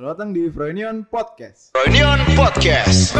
[0.00, 1.76] Selamat datang di Froynion Podcast.
[1.76, 3.12] Reunion Podcast.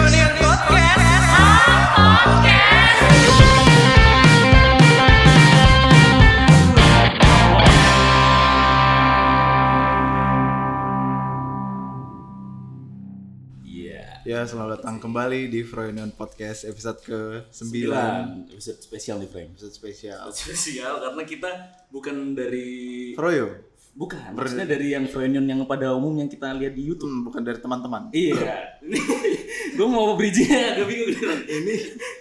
[13.60, 14.24] Iya.
[14.24, 17.52] Ya, selamat datang kembali di Froynion Podcast episode ke-9.
[17.52, 19.48] Sembilan episode spesial nih Frank.
[19.52, 20.32] Episode spesial.
[20.32, 21.50] Spesial karena kita
[21.92, 23.68] bukan dari Froyo.
[23.93, 27.11] Bukan maksudnya dari yang Froynion yang pada umum yang kita lihat di YouTube.
[27.11, 28.02] Hmm, bukan dari teman-teman.
[28.11, 28.80] Iya.
[29.77, 31.10] gue mau bridgingnya agak bingung.
[31.45, 31.74] Ini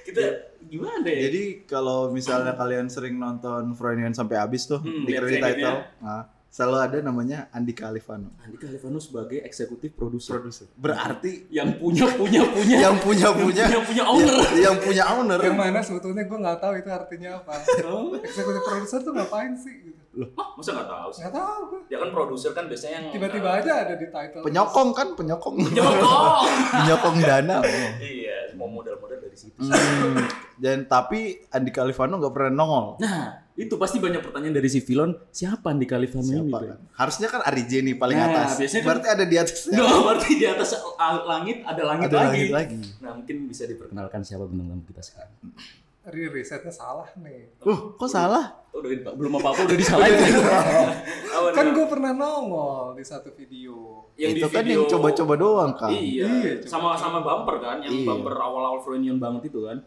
[0.04, 0.24] kita
[0.66, 1.20] gimana ya?
[1.30, 6.24] Jadi kalau misalnya kalian sering nonton Froynion sampai habis tuh Hmm, di credit title, nah,
[6.48, 8.34] selalu ada namanya Andika Alifano.
[8.40, 10.68] Andika Alifano sebagai eksekutif produser Produser.
[10.76, 14.34] Berarti yang punya punya punya yang punya punya yang punya owner.
[14.34, 15.40] yang, yang punya owner.
[15.40, 17.54] yang mana sebetulnya gue nggak tahu itu artinya apa
[17.86, 18.14] Oh.
[18.16, 21.22] eksekutif produser tuh ngapain sih gitu Hah, masa nggak tahu sih?
[21.22, 24.90] nggak tahu gue Ya kan produser kan biasanya yang tiba-tiba aja ada di title Penyokong
[24.92, 25.56] kan, penyokong.
[25.70, 26.46] Nyokong.
[26.76, 27.58] penyokong dana.
[28.00, 29.58] iya, mau modal-modal dari situ.
[29.60, 30.22] Hmm,
[30.56, 32.86] dan tapi Andika Alifano nggak pernah nongol.
[33.00, 36.46] Nah, itu pasti banyak pertanyaan dari si Filon, siapa Andika Alifano ini?
[36.46, 36.68] Siapa Bro?
[36.68, 36.78] kan?
[36.96, 38.50] Harusnya kan Arije nih paling Nah, atas.
[38.58, 39.74] biasanya kan- Berarti ada di atasnya.
[39.76, 40.70] No, berarti di atas
[41.26, 42.30] langit ada langit ada lagi.
[42.30, 42.78] langit lagi.
[43.00, 45.34] Nah, mungkin bisa diperkenalkan siapa bintang tamu kita sekarang.
[46.10, 48.46] Ri risetnya salah nih Uh, kok salah?
[48.70, 50.14] Oh, udah, belum apa-apa udah disalahin.
[51.30, 55.34] Apa kan gue pernah nongol di satu video yang itu di kan video- yang coba-coba
[55.36, 55.90] doang kan.
[55.90, 58.06] Iya, Iya, sama sama bumper kan, yang Iya.
[58.06, 59.82] bumper awal-awal Freudian banget itu kan.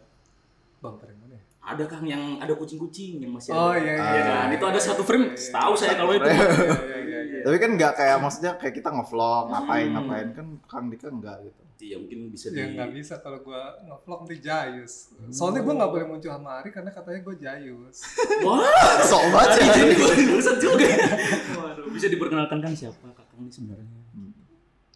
[0.78, 1.42] bumper yang mana ya?
[1.62, 3.78] Ada Kang yang ada kucing-kucing yang masih oh ada.
[3.78, 5.26] iya Iya iya kan, iya, itu ada iya, satu iya, frame.
[5.28, 6.26] iya, Tahu saya kalau itu.
[6.26, 9.94] iya iya iya iya Tapi kan nggak kayak maksudnya kayak kita ngevlog ngapain Hmm.
[9.96, 11.61] ngapain kan Kang Dika enggak gitu.
[11.82, 15.90] Iya, mungkin bisa di ya nggak bisa kalau gue ngevlog nanti jayus soalnya gue nggak
[15.90, 17.96] boleh muncul sama Ari karena katanya gue jayus
[18.46, 19.66] Wah, Sok banget ya.
[19.74, 20.86] jadi gue juga.
[21.52, 23.88] Waduh, bisa diperkenalkan kan siapa Kakang ini sebenarnya?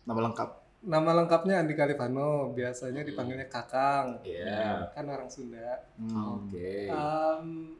[0.04, 0.50] Nama lengkap.
[0.78, 4.86] nama lengkapnya Andika Alifano biasanya dipanggilnya Kakang Iya.
[4.94, 6.38] kan orang Sunda Hmm.
[6.38, 6.86] Oke.
[6.86, 7.74] Em,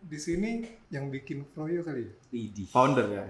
[0.00, 2.14] di sini yang bikin Froyo kali ya.
[2.64, 3.26] Founder ya.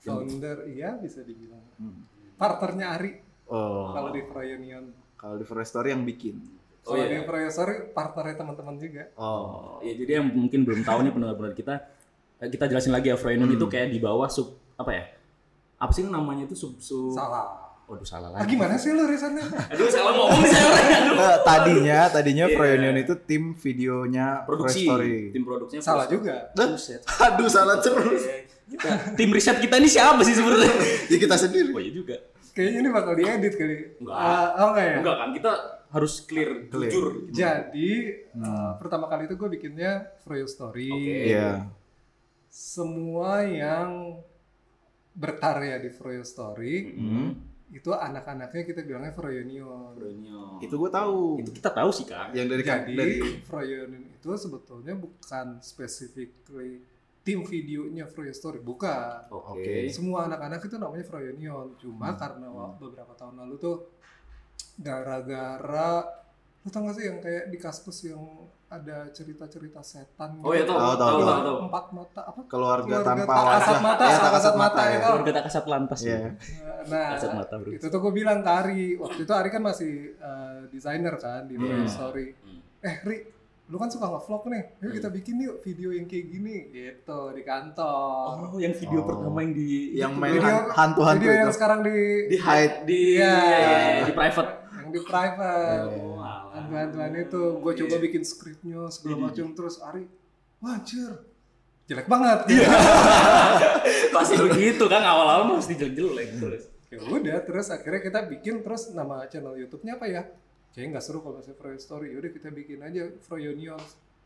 [0.00, 2.08] founder iya bisa dibilang Hmm.
[2.34, 3.10] partnernya Ari
[3.44, 3.92] Oh.
[3.92, 4.84] kalau di Froyonion
[5.20, 6.36] Kalau di Story yang bikin.
[6.84, 7.20] Oh, kalau iya.
[7.20, 9.24] di Froyo Story partnernya teman-teman juga Oh.
[9.24, 11.74] Oh, ya jadi yang mungkin belum tahu nih pendengar-pendengar kita,
[12.44, 15.04] eh, kita jelasin lagi ya Freudian itu kayak di bawah sub apa ya?
[15.80, 17.12] Apa sih namanya itu sub sub?
[17.16, 18.56] salah Waduh salah ah, lagi.
[18.56, 19.44] gimana sih lu risetnya
[19.76, 20.88] Aduh salah ngomong saya orang.
[21.20, 22.56] Nah, tadinya tadinya Iya.
[22.56, 25.36] Froyonion itu tim videonya Produksi, Story.
[25.36, 27.04] tim produksinya salah juga Buset.
[27.04, 28.24] Aduh salah terus.
[28.64, 30.72] Kita, tim riset kita ini siapa sih sebenarnya?
[31.12, 31.76] Ya kita sendiri.
[31.76, 32.16] Oh iya juga.
[32.54, 34.14] Kayaknya ini bakal diedit kali Enggak.
[34.14, 35.52] Ah, oh enggak ya Enggak kan kita
[35.86, 36.88] harus clear, Clear.
[36.88, 37.06] jujur.
[37.28, 37.92] jadi
[38.32, 41.18] eh, pertama kali itu gue bikinnya Froyo Story Oke.
[41.28, 41.70] Iya.
[42.46, 44.18] semua yang
[45.12, 47.30] berkarya di Froyo Story Hmm.
[47.68, 50.58] itu anak-anaknya kita bilangnya Froyonion Freudian.
[50.60, 51.38] Itu gue tahu.
[51.38, 52.30] itu kita tahu sih kak.
[52.32, 56.82] yang dari Jadi dari Froyonion itu sebetulnya bukan specifically
[57.24, 59.24] tim videonya Froyo Story, bukan.
[59.28, 59.88] Oke.
[59.88, 61.72] Semua anak-anak itu namanya Froyonion.
[61.74, 63.76] Cuma karena wa- beberapa tahun lalu tuh
[64.76, 66.04] gara-gara
[66.58, 68.24] lu tau gak sih yang kayak di kaskus yang
[68.66, 73.06] ada cerita-cerita setan Oh iya tahu, Tahu, tahu, tahu, tahu, empat mata apa keluarga, Keluarga
[73.06, 73.52] tanpa tak wajah.
[73.54, 74.88] kasat mata, Ya, tak kasat mata ya.
[74.90, 75.04] itu.
[75.06, 76.16] Keluarga tak kasat lantas Iya.
[76.16, 76.28] ya.
[76.84, 77.70] nah Kasat mata bro.
[77.70, 81.54] itu tuh gue bilang ke Ari waktu itu Ari kan masih eh, desainer kan di
[81.54, 81.88] Froyo Hmm.
[81.90, 82.60] Story Hmm.
[82.82, 83.16] eh Ri
[83.64, 87.42] lu kan suka nge-vlog nih yuk kita bikin yuk video yang kayak gini gitu di
[87.42, 89.06] kantor Oh, yang video Oh.
[89.06, 91.56] pertama yang di Yang itu, main video- Video- hantu-hantu video yang itu.
[91.56, 93.36] sekarang di di hide di Iya.
[94.04, 94.50] di private.
[94.74, 96.52] yang di private Oh, alah.
[96.52, 99.22] hantu-hantuan itu gue coba bikin skripnya segala Iya.
[99.24, 100.02] macam terus Ari
[100.58, 101.10] wah anjir
[101.84, 102.68] jelek banget Iya.
[104.14, 106.64] Pasti begitu kan awal-awal mesti jelek-jelek terus.
[106.86, 110.22] ya udah terus akhirnya kita bikin terus nama channel YouTube-nya apa ya
[110.74, 113.78] kayaknya nggak seru kalau saya Froyo Story udah kita bikin aja Froyonion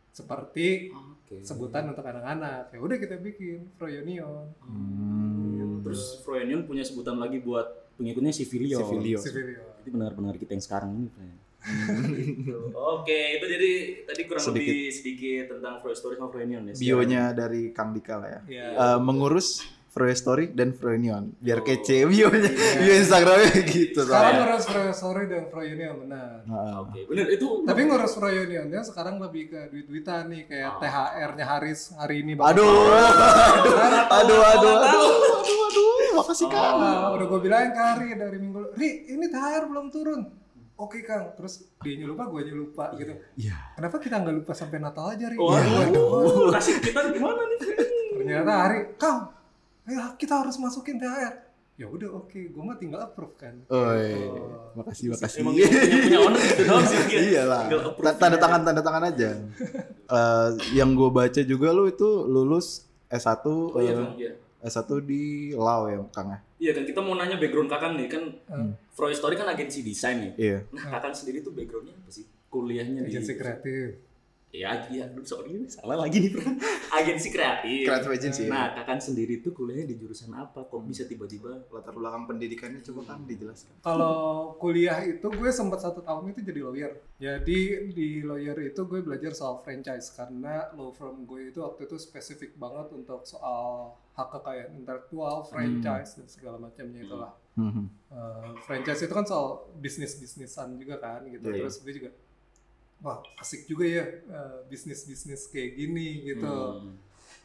[0.09, 1.45] seperti Oke.
[1.45, 5.85] sebutan untuk anak-anak ya udah kita bikin Froyonion Hmm.
[5.85, 7.65] Terus Froyonion punya sebutan lagi buat
[7.97, 8.77] pengikutnya Civilio.
[8.83, 9.19] Civilio.
[9.23, 11.07] Civilio Itu benar-benar kita yang sekarang ini.
[11.09, 11.37] Fren.
[12.99, 13.73] Oke, itu jadi
[14.05, 14.69] tadi kurang Sedikit.
[14.69, 16.75] lebih sedikit tentang Froyo Story sama Froyonion ya.
[16.75, 18.41] Bionya dari Kang Dika lah ya.
[18.47, 18.67] Iya.
[18.75, 19.65] Eh, mengurus
[19.99, 24.39] Froyo Story dan Froyonion biar kece bionya bio Instagramnya gitu sekarang soalnya.
[24.47, 26.75] ngurus Froyo Story dan Froyonion benar Heeh.
[26.79, 27.47] Oke, benar itu.
[27.67, 30.79] tapi ngurus Froyonionnya sekarang lebih ke duit-duitan nih kayak Oh.
[30.79, 35.09] THR-nya Haris hari ini Aduh, aduh, aduh, aduh, aduh, aduh,
[35.67, 36.77] aduh, makasih Kang.
[36.79, 40.21] Ah, udah gue bilangin ke Hari dari minggu Ri ini THR belum turun
[40.79, 43.11] Oke Kang, terus dia lupa, gue lupa gitu.
[43.35, 43.75] Iya.
[43.75, 45.35] Kenapa kita nggak lupa sampai Natal aja Ri?
[45.35, 47.59] Waduh, kasih kita gimana nih?
[48.15, 49.27] Ternyata Hari, Kang,
[49.89, 51.35] ayo kita harus masukin THR.
[51.75, 54.75] ya udah oke gue mah tinggal approve kan Oi, Oh.
[54.75, 55.41] makasih makasih.
[55.41, 56.99] Emang punya, punya owner gitu doang sih.
[57.31, 57.63] Iyalah.
[58.13, 58.39] Tanda aja.
[58.41, 59.31] tangan tanda tangan aja.
[60.05, 64.33] Eh, yang gue baca juga lu itu lulus S1 Oh iya eh, Kang, iya.
[64.61, 66.39] S1 di Lau ya, Kang ya?
[66.59, 68.73] Iya kan kita mau nanya background kakak nih kan Hmm.
[68.91, 70.33] Froy Story kan agensi desain nih.
[70.35, 70.59] Iya.
[70.69, 72.27] Nah kakak sendiri tuh backgroundnya apa sih?
[72.49, 74.03] Kuliahnya di agensi kreatif
[74.49, 76.41] Ya iya, aduh sorry salah lagi nih bro.
[76.97, 77.85] Agensi kreatif.
[77.85, 78.43] Creative agency.
[78.49, 80.65] Nah kakak sendiri tuh kuliahnya di jurusan apa?
[80.65, 81.69] Kok bisa tiba-tiba?
[81.69, 83.77] latar belakang pendidikannya coba kan dijelaskan.
[83.85, 86.93] Kalau kuliah itu gue sempat satu tahun itu jadi lawyer.
[87.21, 92.01] Jadi di lawyer itu gue belajar soal franchise karena law firm gue itu waktu itu
[92.01, 97.33] spesifik banget untuk soal hak kekayaan intelektual, franchise dan segala macamnya itulah.
[97.55, 97.85] Mhm.
[98.11, 101.53] Eh, franchise itu kan soal bisnis bisnisan juga kan gitu.
[101.53, 101.69] Iya.
[101.69, 102.11] Terus gue juga
[102.99, 106.47] wah asik juga ya eh, bisnis bisnis kayak gini gitu.
[106.47, 106.95] Hmm,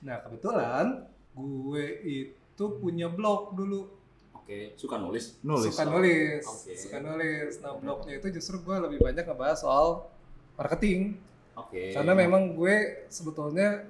[0.02, 0.86] Nah kebetulan
[1.34, 3.88] gue itu punya blog dulu
[4.34, 5.40] Oke, suka nulis.
[5.40, 5.72] Nulis.
[5.72, 6.76] suka nulis, Oke.
[6.76, 7.52] suka nulis.
[7.58, 10.12] Nah blognya itu justru gue lebih banyak ngebahas soal
[10.54, 11.16] marketing,
[11.56, 11.96] Oke.
[11.96, 12.76] karena memang gue
[13.08, 13.88] sebetulnya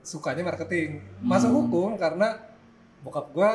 [0.00, 0.96] sukanya marketing.
[1.20, 1.58] Masuk Hmm.
[1.60, 2.40] hukum karena
[3.00, 3.50] bokap gue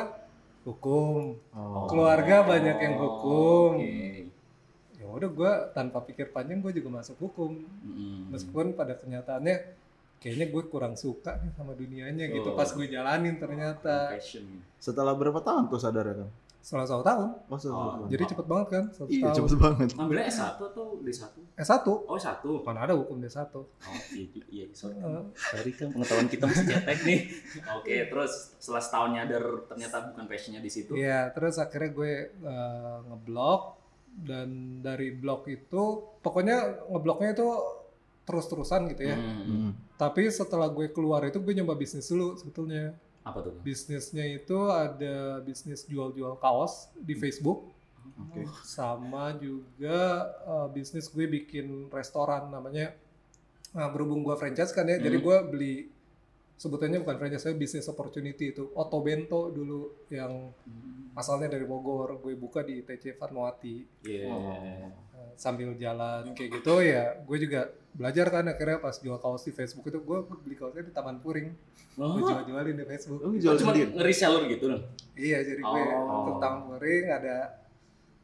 [0.64, 1.90] hukum, Oh.
[1.90, 3.82] keluarga banyak yang hukum.
[3.82, 3.90] Oke.
[4.14, 4.27] Ya
[5.10, 8.28] udah gue tanpa pikir panjang gue juga masuk hukum, Mm-mm.
[8.28, 9.56] meskipun pada kenyataannya
[10.18, 12.50] kayaknya gue kurang suka nih sama dunianya gitu.
[12.50, 12.54] Oh.
[12.54, 14.44] Pas gue jalanin ternyata Passion.
[14.76, 16.30] Setelah berapa tahun tuh sadar ya kan?
[16.58, 18.10] setelah satu tahun, Oh, setelah Oh.
[18.10, 19.36] jadi cepet banget kan satu iya tahun.
[19.40, 19.88] cepet banget.
[19.94, 21.22] Ngambilnya S1 atau D1?
[21.56, 22.44] S1, Oh, S1.
[22.60, 23.40] mana ada hukum D1.
[23.54, 23.64] Oh,
[24.12, 24.98] iya, iya, sorry.
[24.98, 27.20] Eh, Sorry kan pengetahuan kita masih cetek nih.
[27.72, 30.92] Oke, terus setelah setahun nyadar ternyata bukan passionnya di situ.
[30.92, 33.62] Iya, terus akhirnya gue eh, ngeblok
[34.26, 35.82] dan dari blog itu
[36.22, 37.48] pokoknya ngebloknya itu
[38.26, 39.16] terus-terusan gitu ya.
[39.16, 39.42] Hmm.
[39.46, 39.70] Hmm.
[39.96, 42.92] Tapi setelah gue keluar itu gue nyoba bisnis dulu sebetulnya.
[43.24, 43.54] Apa tuh?
[43.60, 47.72] Bisnisnya itu ada bisnis jual-jual kaos di Facebook
[48.18, 48.44] Oke.
[48.64, 52.96] sama juga eh, bisnis gue bikin restoran namanya
[53.76, 55.26] nah, berhubung gue franchise kan ya, jadi Hmm.
[55.28, 55.74] gue beli
[56.58, 60.50] sebutannya bukan franchise, saya bisnis opportunity itu Oto Bento dulu yang
[61.14, 64.26] asalnya dari Bogor, gue buka di TC Fatmawati Iya.
[64.26, 64.86] Eh,
[65.34, 67.60] sambil jalan kayak gitu ya, gue juga
[67.90, 71.48] belajar kan akhirnya pas jual kaos di Facebook itu gue beli kaosnya di Taman Puring,
[71.94, 73.18] gue Oh, jual-jualin di Facebook.
[73.18, 74.80] Lu jual cuma nge-reseller gitu kan?
[75.14, 76.22] Iya, jadi gue Oh.
[76.22, 77.36] untuk Taman Puring ada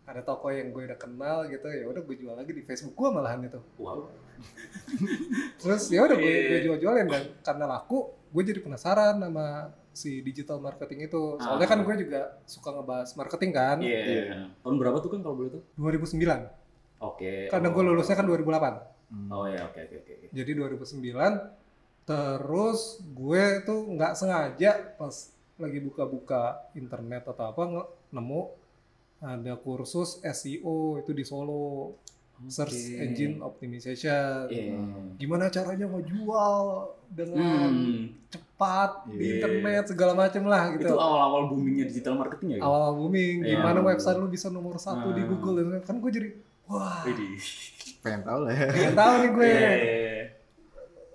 [0.04, 3.08] ada toko yang gue udah kenal gitu ya udah gue jual lagi di Facebook gue
[3.08, 4.04] malahan itu Wow.
[5.60, 6.44] terus ya udah gue, Iya.
[6.46, 9.46] gue jual-jualin dan karena laku gue jadi penasaran sama
[9.90, 11.70] si digital marketing itu soalnya Ah.
[11.70, 14.50] kan gue juga suka ngebahas marketing kan Iya.
[14.58, 15.62] Tahun berapa tuh kan kalau boleh tuh?
[15.76, 16.50] 2009
[16.98, 17.46] Oke.
[17.46, 19.30] karena gue lulusnya kan 2008 Hmm.
[19.30, 20.14] Oh ya, oke oke oke.
[20.28, 21.54] jadi 2009
[22.02, 25.14] terus gue tuh nggak sengaja pas
[25.54, 26.42] lagi buka-buka
[26.74, 27.62] internet atau apa
[28.10, 28.42] nemu
[29.20, 31.94] ada kursus SEO itu di Solo
[32.44, 33.00] search Oke.
[33.00, 34.76] engine optimization Iya.
[35.16, 36.64] gimana caranya ngejual
[37.08, 38.12] dengan Hmm.
[38.26, 39.30] cepat di Iya.
[39.38, 42.56] internet segala macem lah gitu Itu awal-awal boomingnya digital marketing ya?
[42.56, 42.66] gitu?
[42.66, 43.50] awal booming Iya.
[43.54, 45.30] gimana website lu bisa nomor satu di Hmm.
[45.32, 46.28] Google dan kan gue jadi
[46.64, 47.38] wah Widih.
[48.00, 48.68] Pengen tahu lah ya.
[48.68, 50.22] pengen tahu nih gue Iya.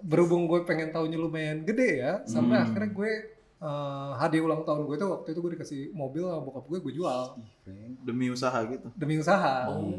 [0.02, 2.66] berhubung gue pengen tahunya lumayan gede ya sampai Hmm.
[2.66, 3.12] akhirnya gue
[3.60, 3.70] eh,
[4.16, 7.36] hadiah ulang tahun gue tuh waktu itu gue dikasih mobil sama bokap gue gue jual
[8.02, 8.88] Demi usaha gitu.
[8.94, 9.92] demi usaha Oh.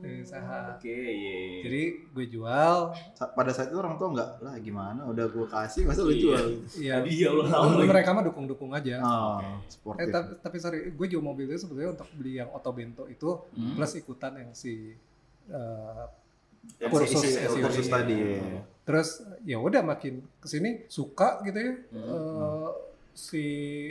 [0.00, 1.60] demi usaha Oke, iya.
[1.60, 2.76] jadi gue jual
[3.12, 6.20] Sa- Pada saat itu orang tua nggak lah gimana udah gue kasih masa lu Iya.
[6.20, 6.44] jual.
[6.78, 10.06] ya Tadi ya ulang tahun mereka mah dukung-dukung aja Oh, Eh, sportif.
[10.08, 13.74] tapi, tapi sorry, gue jual mobil itu sebetulnya untuk beli yang Oto Bento itu Hmm.
[13.74, 14.94] plus ikutan yang si
[15.46, 16.04] eh,
[16.78, 17.24] Yang kursus
[17.58, 17.92] kursus Iya.
[17.92, 18.18] tadi.
[18.80, 19.08] terus
[19.42, 22.00] ya udah makin ke sini suka gitu ya Hmm.
[22.00, 22.70] Eh,
[23.20, 23.44] si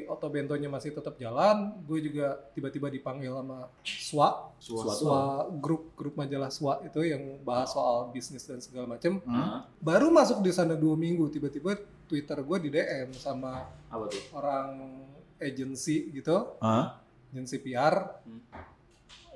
[0.03, 4.49] Oto Bentonya masih tetap jalan gue juga tiba-tiba dipanggil sama SWA.
[4.59, 5.21] SWA
[5.53, 9.61] grup grup majalah SWA itu yang bahas soal bisnis dan segala macam Hmm?
[9.77, 14.23] Baru masuk di sana dua minggu tiba-tiba Twitter gue di DM sama Apa tuh?
[14.33, 14.69] orang
[15.37, 16.97] agency gitu Hah?
[17.29, 18.41] agensi PR Hmm.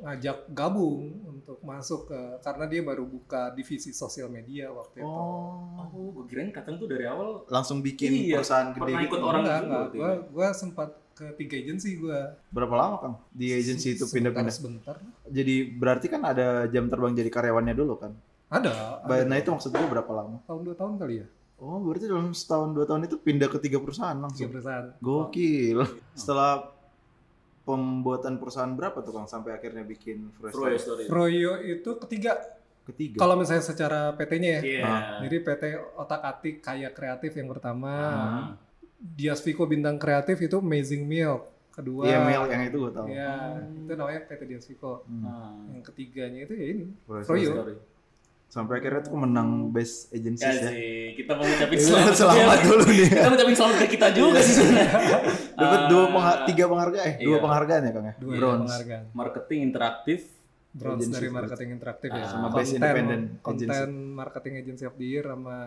[0.03, 5.07] Ngajak gabung untuk masuk ke karena dia baru buka divisi sosial media waktu itu.
[5.07, 5.63] Oh.
[5.79, 9.07] Oh, gue kirain Kakang tuh dari awal Langsung bikin Iya, perusahaan gede pernah gitu.
[9.07, 9.79] ikut orang enggak, enggak.
[9.79, 12.19] berarti Gua, gua sempat ke tiga agensi gua.
[12.49, 13.15] Berapa lama Kang?
[13.29, 14.51] Di agensi itu pindah-pindah.
[14.51, 14.95] Sebentar.
[15.23, 18.11] Jadi berarti kan ada jam terbang jadi karyawannya dulu kan?
[18.49, 19.01] Ada.
[19.01, 19.23] Ada.
[19.23, 20.41] Nah itu maksud gue berapa lama?
[20.43, 21.27] tahun dua tahun kali ya.
[21.57, 24.49] Oh berarti dalam setahun dua tahun itu pindah ke tiga perusahaan Tiga langsung.
[24.51, 24.85] perusahaan.
[24.99, 25.79] Gokil.
[26.11, 26.72] Setelah
[27.63, 30.77] pembuatan perusahaan berapa tuh Kang sampai akhirnya bikin Fresh Froyo?
[30.79, 31.03] Story.
[31.07, 32.39] Froyo itu ketiga.
[32.83, 33.23] Ketiga.
[33.23, 34.61] Kalau misalnya secara PT-nya ya.
[34.61, 34.83] Iya.
[34.83, 34.99] Ah.
[35.23, 35.63] Jadi PT
[35.95, 37.93] Otak Atik Kaya Kreatif yang pertama.
[37.95, 38.45] Ah.
[38.99, 41.51] Dias Vico Bintang Kreatif itu Amazing Milk.
[41.73, 43.09] kedua Iya mail yang itu gue tahu.
[43.09, 45.09] Iya, itu namanya PT Dias Vico.
[45.25, 45.57] Ah.
[45.73, 47.49] Yang ketiganya itu ya ini, Froyo Froyo.
[47.49, 47.75] Story.
[48.53, 50.69] Sampai akhirnya tuh menang best agency Ya ya.
[50.69, 50.85] sih,
[51.17, 53.07] kita mau ngucapin Iya, selamat, selamat dulu nih.
[53.09, 54.89] Kita ngucapin selamat ke kita juga sih sebenarnya.
[55.57, 57.41] Dapat Ah, dua pengha- tiga penghargaan, eh dua iya.
[57.41, 58.15] penghargaan ya Kang ya?
[58.15, 58.61] Dua Bronze.
[58.63, 59.03] penghargaan.
[59.11, 60.19] marketing interaktif.
[60.71, 62.15] Bronze Agency dari marketing interaktif ya.
[62.15, 63.69] Ah, sama Konten- Best Independent Konten
[64.13, 65.57] marketing agency of the year sama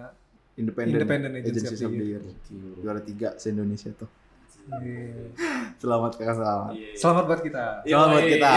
[0.57, 2.23] Independent, Independent Agency Agency of of the the Year.
[2.81, 4.11] Juara tiga se-Indonesia tuh.
[4.77, 5.27] Iya.
[5.83, 6.71] Selamat Kang, selamat.
[6.95, 7.65] Selamat buat kita.
[7.83, 8.53] Selamat buat kita.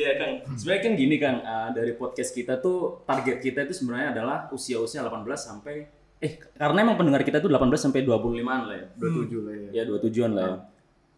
[0.00, 4.16] Iya Kang, sebenarnya kan gini Kang, ah, dari podcast kita tuh target kita itu sebenarnya
[4.16, 5.84] adalah usia-usia 18 sampai
[6.20, 8.86] eh karena emang pendengar kita tuh 18 sampai 25-an lah ya.
[8.96, 9.68] 27 lah ya.
[9.72, 10.56] Ya 27-an lah ya.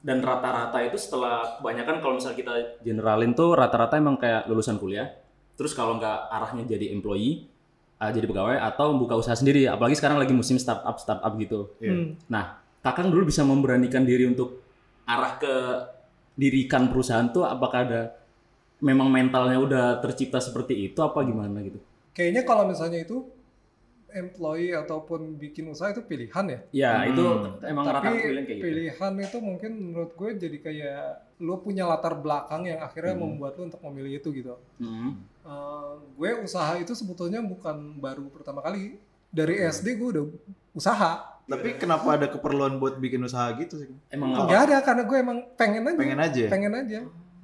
[0.03, 5.11] Dan rata-rata itu setelah kebanyakan kalau misalnya kita generalin tuh rata-rata emang kayak lulusan kuliah.
[5.55, 7.47] Terus kalau nggak arahnya jadi employee,
[8.03, 9.67] ah, jadi pegawai atau buka usaha sendiri.
[9.71, 11.71] Apalagi sekarang lagi musim startup startup gitu.
[11.79, 11.93] Iya.
[11.95, 12.09] Hmm.
[12.27, 14.59] Nah, Kakang dulu bisa memberanikan diri untuk
[15.07, 15.55] arah ke
[16.35, 18.22] dirikan perusahaan tuh apakah ada
[18.83, 21.79] memang mentalnya udah tercipta seperti itu apa gimana gitu?
[22.13, 23.25] Kayaknya kalau misalnya itu
[24.13, 26.59] employee ataupun bikin usaha itu pilihan ya.
[26.71, 27.09] Ya, Hmm.
[27.09, 27.25] itu
[27.65, 28.65] emang Tapi rata-rata pilihan kayak gitu.
[28.69, 31.03] pilihan itu mungkin menurut gue jadi kayak
[31.41, 33.25] lu punya latar belakang yang akhirnya Hmm.
[33.33, 34.55] membuat lu untuk memilih itu gitu.
[34.77, 35.17] Hmm.
[35.43, 39.01] Eh, gue usaha itu sebetulnya bukan baru pertama kali.
[39.33, 40.25] Dari SD gue udah
[40.77, 41.25] usaha.
[41.43, 43.89] Tapi kenapa ada keperluan buat bikin usaha gitu sih?
[44.09, 44.37] Emang?
[44.37, 45.97] Nggak ada karena gue emang pengen aja.
[45.97, 46.45] Pengen aja.
[46.53, 46.99] Pengen aja.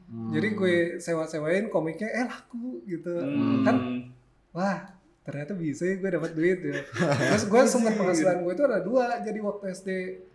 [0.09, 0.33] Hmm.
[0.33, 3.13] Jadi gue sewa-sewain komiknya eh laku gitu.
[3.13, 3.61] Hmm.
[3.65, 3.77] Kan
[4.57, 4.89] wah
[5.29, 6.81] ternyata bisa ya gue dapat duit ya.
[7.33, 9.21] Terus gue sumber penghasilan gue itu ada dua.
[9.21, 9.89] Jadi waktu SD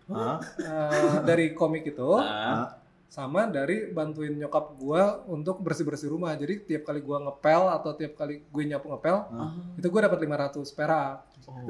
[0.06, 0.38] Hah?
[0.62, 2.70] eh, dari komik itu Ah,
[3.14, 6.34] sama dari bantuin nyokap gue untuk bersih-bersih rumah.
[6.34, 9.54] Jadi tiap kali gue ngepel atau tiap kali gue nyapu ngepel ah.
[9.78, 11.16] itu gue dapat 500 perak.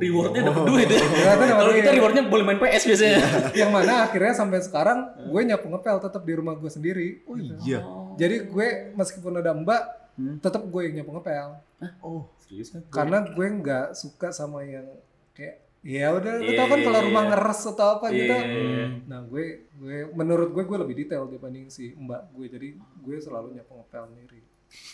[0.01, 1.05] Rewardnya dapat duit ya.
[1.05, 1.85] Dapat Kalau duit.
[1.85, 3.19] kita rewardnya boleh main PS biasanya.
[3.53, 4.99] yang mana akhirnya sampai sekarang
[5.29, 7.21] gue nyapu ngepel tetap di rumah gue sendiri.
[7.29, 7.61] Oh gitu.
[7.61, 7.85] iya.
[8.17, 9.83] Jadi gue meskipun ada mbak,
[10.15, 10.39] Hmm.
[10.39, 11.59] tetap gue yang nyapu ngepel.
[11.99, 12.23] Oh.
[12.39, 12.87] Serius kan?
[12.87, 14.87] Karena gue nggak suka sama yang
[15.35, 17.07] kayak ya udah lu Iya, tau kan iya, kalau iya.
[17.07, 18.33] rumah ngeres atau apa gitu.
[18.33, 18.85] Iya.
[19.05, 22.47] Nah gue gue menurut gue gue lebih detail dibanding si mbak gue.
[22.49, 24.41] Jadi gue selalu nyapu ngepel sendiri.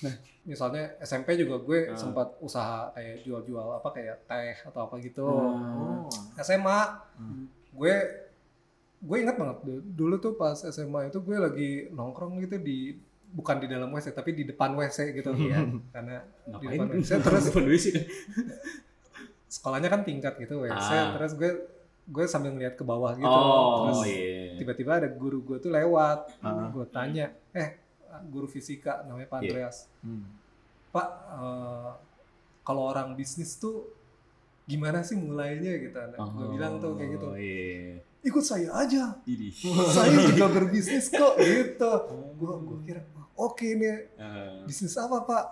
[0.03, 1.95] Nah misalnya SMP juga gue Ah.
[1.95, 5.23] sempat usaha kayak jual-jual apa kayak teh atau apa gitu.
[5.23, 6.11] Oh.
[6.37, 6.81] SMA
[7.15, 7.47] Hmm.
[7.71, 7.95] gue
[9.01, 12.99] gue ingat banget du- dulu tuh pas SMA itu gue lagi nongkrong gitu di
[13.31, 16.77] bukan di dalam WC tapi di depan WC gitu ya karena di Ngapain?
[16.77, 17.65] depan WC terus Depan.
[19.51, 21.11] sekolahnya kan tingkat gitu WC Ah.
[21.13, 21.51] terus gue
[22.07, 24.55] gue sambil ngeliat ke bawah gitu Oh, terus iya.
[24.57, 26.71] tiba-tiba ada guru gue tuh lewat Ah.
[26.71, 27.77] gue tanya eh
[28.25, 29.47] guru fisika namanya Pak Iya.
[29.49, 30.25] Andreas Hmm.
[30.89, 31.91] Pak eh,
[32.61, 33.91] kalau orang bisnis tuh
[34.65, 37.99] gimana sih mulainya gitu nah, gue bilang tuh kayak gitu Oh, iya.
[38.21, 39.51] ikut saya aja Idih.
[39.95, 41.91] saya juga berbisnis kok gitu
[42.37, 43.03] gua gua kira
[43.35, 44.63] oke nih Ah.
[44.63, 45.45] bisnis apa pak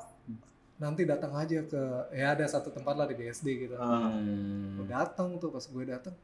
[0.78, 1.82] nanti datang aja ke
[2.12, 4.78] ya ada satu tempat lah di BSD gitu Hmm.
[4.84, 6.14] Datang tuh pas gue datang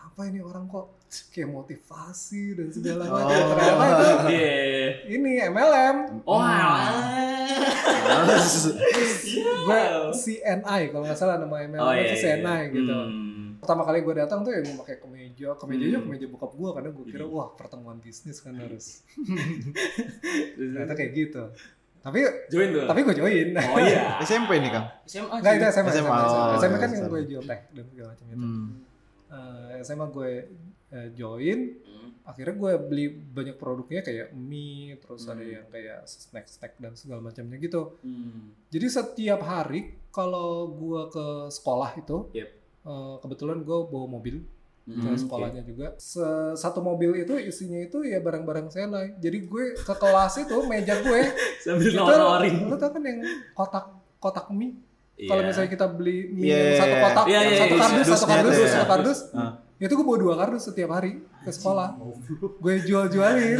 [0.00, 0.96] apa ini orang kok
[1.30, 3.14] kayak motivasi dan segala Oh.
[3.14, 4.56] macam ternyata itu Iya.
[5.10, 6.90] ini MLM Oh, alah.
[9.60, 12.22] gue CNI kalau nggak salah nama MLM Oh, iya, itu iya.
[12.34, 13.60] CNI gitu Hmm.
[13.60, 16.06] pertama kali gue datang tuh ya gue pakai kemeja kemejanya Hmm.
[16.08, 17.30] kemeja bokap gue karena gue kira Iya.
[17.30, 19.04] wah pertemuan bisnis kan harus
[20.56, 21.42] ternyata kayak gitu
[21.98, 22.86] tapi Join tuh.
[22.86, 24.16] tapi gue join Oh iya.
[24.26, 24.86] SMP nih Kang.
[25.04, 25.28] SMA.
[25.34, 25.64] Enggak itu.
[25.64, 28.38] SMA, SMA, SMA, SMA, oh, SMA kan yang gue teh dan segala macam itu.
[28.38, 28.66] Hmm.
[29.28, 30.30] Eh, SMA gue
[30.88, 32.10] eh, join, Hmm.
[32.24, 35.52] akhirnya gue beli banyak produknya kayak mie, terus ada Hmm.
[35.52, 37.98] yang kayak snack-snack dan segala macamnya gitu.
[38.00, 38.56] Hmm.
[38.66, 42.48] Jadi setiap hari kalau gue ke sekolah itu, Yep.
[42.84, 44.40] eh, kebetulan gue bawa mobil
[44.88, 45.92] ke Hmm, sekolahnya juga.
[45.96, 49.12] Se- satu mobil itu isinya itu ya barang-barang Senai.
[49.14, 51.20] Jadi gue ke kelas itu meja gue
[51.60, 52.54] Sambil itu nawar-nawarin.
[52.64, 53.20] lu tau kan yang
[53.52, 53.84] kotak
[54.16, 54.80] kotak mie
[55.20, 55.48] kalau Iya.
[55.48, 57.02] misalnya kita beli mie Iya, yang iya, satu iya.
[57.02, 59.52] kotak, Iya, iya, satu iya, kardus, satu dusnya kardus, satu kardus, Ah.
[59.76, 61.88] itu gue bawa dua kardus setiap hari ke sekolah.
[62.56, 63.58] gue jual-jualin.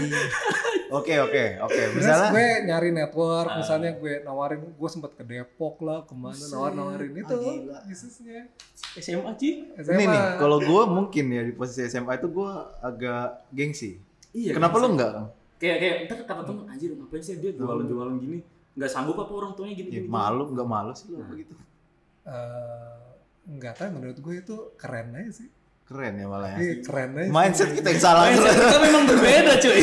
[0.90, 1.74] Oke oke oke.
[1.74, 3.56] Terus Misalnya gue nyari network, Ah.
[3.56, 7.36] misalnya gue nawarin, gue sempet ke Depok lah, ke mana nawar-nawarin itu
[7.68, 8.48] Ah, bisnisnya.
[8.94, 9.32] SMA.
[9.76, 9.94] SMA.
[9.94, 14.00] ini nih kalau gue mungkin ya di posisi SMA itu gue agak gengsi.
[14.30, 14.54] Iya.
[14.54, 15.12] Kenapa lu enggak?
[15.56, 18.38] Kayak kayak ntar kata temen anjir ngapain sih dia jualan-jualan gini?
[18.74, 20.08] Nggak sanggup apa orang tuanya gini Ya, gini.
[20.08, 21.26] malu enggak malu sih lu Nah.
[21.26, 21.52] begitu.
[22.24, 22.98] Eh,
[23.50, 25.48] nggak tahu menurut gue itu keren aja sih.
[25.88, 26.58] Keren ya malah ya.
[26.60, 27.30] Iya, keren aja.
[27.32, 28.28] Mindset kita yang salah.
[28.28, 29.80] Mindset kita memang berbeda cuy.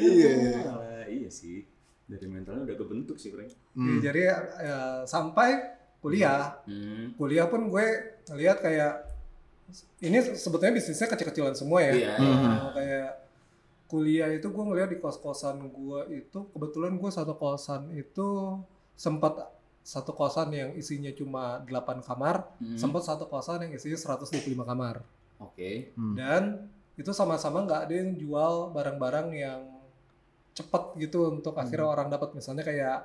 [0.00, 0.32] Iya.
[0.68, 1.64] Ah, iya sih.
[2.04, 3.48] Dari mentalnya udah kebentuk sih, Frank.
[3.48, 4.00] Iya, Hmm.
[4.00, 5.48] Jadi eh, sampai
[5.98, 7.16] kuliah, Hmm.
[7.16, 7.84] kuliah pun gue
[8.26, 8.94] ngeliat kayak
[10.00, 11.92] ini sebetulnya bisnisnya kecil-kecilan semua ya.
[11.94, 12.14] Iya.
[12.16, 12.44] Hmm.
[12.44, 13.10] Eh, kayak
[13.86, 18.60] kuliah itu gue ngeliat di kos-kosan gue itu kebetulan gue satu kosan itu
[18.94, 22.76] sempat satu kosan yang isinya cuma 8 kamar, Hmm.
[22.76, 25.00] sempat satu kosan yang isinya 125 kamar.
[25.40, 25.90] Oke.
[25.92, 26.14] Hmm.
[26.14, 26.42] Dan
[26.94, 29.60] itu sama-sama nggak ada yang jual barang-barang yang
[30.52, 32.98] cepet gitu untuk akhirnya orang dapat misalnya kayak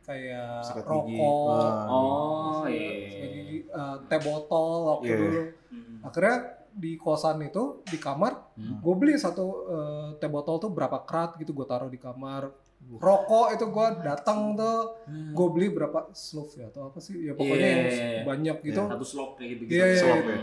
[0.00, 0.90] kayak Sikat gigi.
[1.16, 1.84] rokok, Wah.
[1.86, 3.64] Oh, sikat iya.
[3.66, 5.16] eh, teh botol waktu Iya.
[5.18, 5.40] dulu.
[5.70, 5.96] Hmm.
[6.02, 6.36] Akhirnya
[6.70, 8.80] di kosan itu di kamar Hmm.
[8.80, 12.50] gue beli satu eh, teh botol tuh berapa krat gitu gue taruh di kamar
[12.94, 17.56] rokok itu gue datang tuh gue beli berapa slove ya atau apa sih ya pokoknya
[17.58, 18.22] Iya, yang iya, iya.
[18.24, 19.62] banyak gitu Satu slop kayak gitu.
[19.70, 20.38] Iya, iya, Slop iya.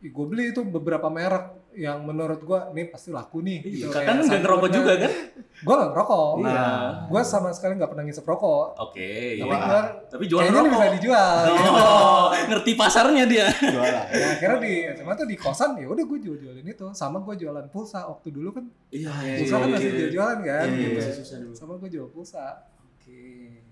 [0.00, 0.08] Ya.
[0.10, 4.16] gue beli itu beberapa merek yang menurut gue nih pasti laku nih gitu Kakak kan
[4.18, 5.12] nggak ngerokok juga kan?
[5.60, 6.66] gue gak ngerokok Iya.
[7.06, 9.10] gue sama sekali nggak pernah ngisep rokok Oke.
[9.36, 9.60] tapi iya.
[9.60, 10.72] gue Tapi jual kayaknya rokok.
[10.72, 11.70] bisa dijual gitu.
[11.70, 13.46] Oh, ngerti pasarnya dia.
[13.46, 14.04] Jualan.
[14.10, 17.34] Nah, akhirnya di SMA tuh di kosan ya udah gue jual jualin itu sama gue
[17.36, 20.98] jualan pulsa waktu dulu kan Iya, pulsa kan masih jual jualan kan Iya, gitu.
[20.98, 21.52] iya, susah dulu.
[21.54, 22.44] sama gue jual pulsa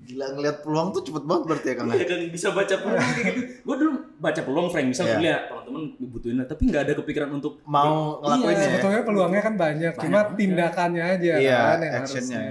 [0.08, 1.88] Gila ngeliat peluang tuh cepet banget berarti ya Kang.
[1.92, 3.40] Iya dan bisa baca peluang kayak gitu.
[3.60, 5.12] Gue dulu baca peluang Frank, misal Iya.
[5.12, 8.64] gue lihat teman-teman butuhin tapi nggak ada kepikiran untuk Mau ngelakuin Iya, ya.
[8.64, 10.36] sebetulnya peluangnya kan banyak, Banyak cuma banget.
[10.40, 12.40] tindakannya aja Iya, kan yang actionnya.
[12.40, 12.42] harusnya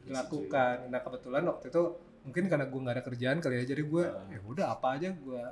[0.00, 0.74] dilakukan.
[0.88, 1.82] Nah kebetulan waktu itu
[2.20, 5.42] mungkin karena gue nggak ada kerjaan kali ya, jadi gue ya udah apa aja gue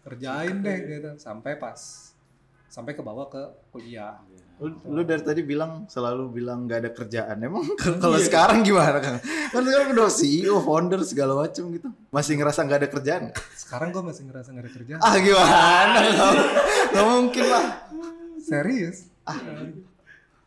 [0.00, 1.80] kerjain deh gitu sampai pas
[2.68, 4.20] sampai ke bawah ke kuliah.
[4.56, 7.36] Lu, lu dari tadi bilang selalu bilang nggak ada kerjaan.
[7.38, 7.60] Emang
[8.02, 9.20] kalau sekarang gimana Kang?
[9.52, 11.92] Kan sekarang udah CEO, founder segala macam gitu.
[12.08, 13.22] Masih ngerasa nggak ada kerjaan?
[13.52, 15.00] Sekarang gue masih ngerasa nggak ada kerjaan.
[15.04, 16.00] Ah gimana?
[16.88, 17.64] Nggak mungkin lah.
[18.40, 19.12] Serius?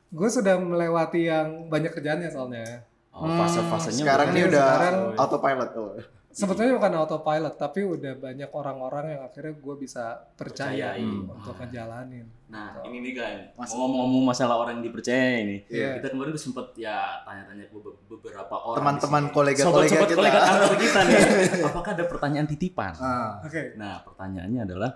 [0.10, 2.82] gue sudah melewati yang banyak kerjaannya soalnya.
[3.14, 5.70] oh, fase-fasenya sekarang ini udah Sekarang- autopilot.
[5.78, 5.94] Oh.
[6.40, 11.04] Sebetulnya bukan autopilot, tapi udah banyak orang-orang yang akhirnya gue bisa percaya Percayai.
[11.04, 12.26] untuk ngejalanin.
[12.48, 15.68] Nah, ini nih kan, mau ngomong-ngomong masalah orang yang dipercaya ini.
[15.68, 16.00] Iya.
[16.00, 17.68] Kita kemarin tuh sempet ya tanya-tanya
[18.08, 18.80] beberapa orang.
[18.80, 20.16] Teman-teman kolega-kolega kita.
[20.16, 21.20] kolega kantor kita nih.
[21.68, 22.92] Apakah ada pertanyaan titipan?
[22.98, 23.44] Ah.
[23.44, 23.76] Oke.
[23.76, 24.92] Nah, pertanyaannya adalah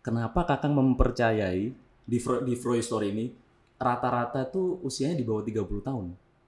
[0.00, 1.64] kenapa Kakang mempercayai
[2.06, 3.26] di Fro, di Froy Story ini
[3.76, 6.06] rata-rata tuh usianya di bawah 30 tahun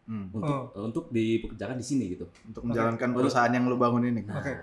[0.09, 0.33] Hmm.
[0.33, 2.25] untuk untuk dipekerjakan di sini gitu.
[2.49, 4.25] Untuk menjalankan perusahaan yang lu bangun ini.
[4.25, 4.40] Kang.
[4.40, 4.57] Oke.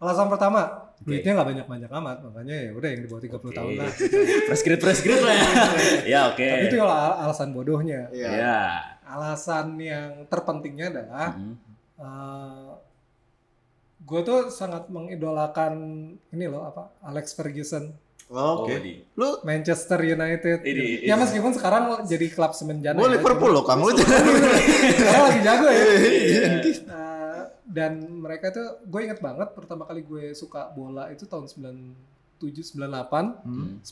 [0.00, 1.12] Alasan pertama, Oke.
[1.14, 3.90] duitnya nggak banyak-banyak amat, makanya ya udah yang di bawah 30 tahun lah.
[4.50, 5.46] Press grade press grade lah ya.
[6.16, 6.40] ya oke.
[6.42, 8.08] Tapi itu al- alasan bodohnya.
[8.10, 8.28] Iya.
[8.34, 8.60] Ya.
[9.06, 11.54] Alasan yang terpentingnya adalah Mhm.
[14.00, 15.72] gue tuh sangat mengidolakan
[16.32, 17.92] ini loh apa Alex Ferguson
[18.30, 18.72] Oh, Oke.
[18.72, 20.62] Oh, di- Lu Manchester United.
[20.62, 22.94] Ini- ya meskipun sekarang jadi klub semenjana.
[22.94, 23.82] gue ya, Liverpool loh, Kang.
[23.82, 24.22] Lu sekarang
[25.26, 25.82] lagi jago ya.
[25.82, 26.42] Iya.
[26.80, 31.50] Uh, dan mereka tuh gue inget banget pertama kali gue suka bola itu tahun
[32.38, 32.38] 97
[32.72, 33.78] 98 Hmm.
[33.80, 33.90] 98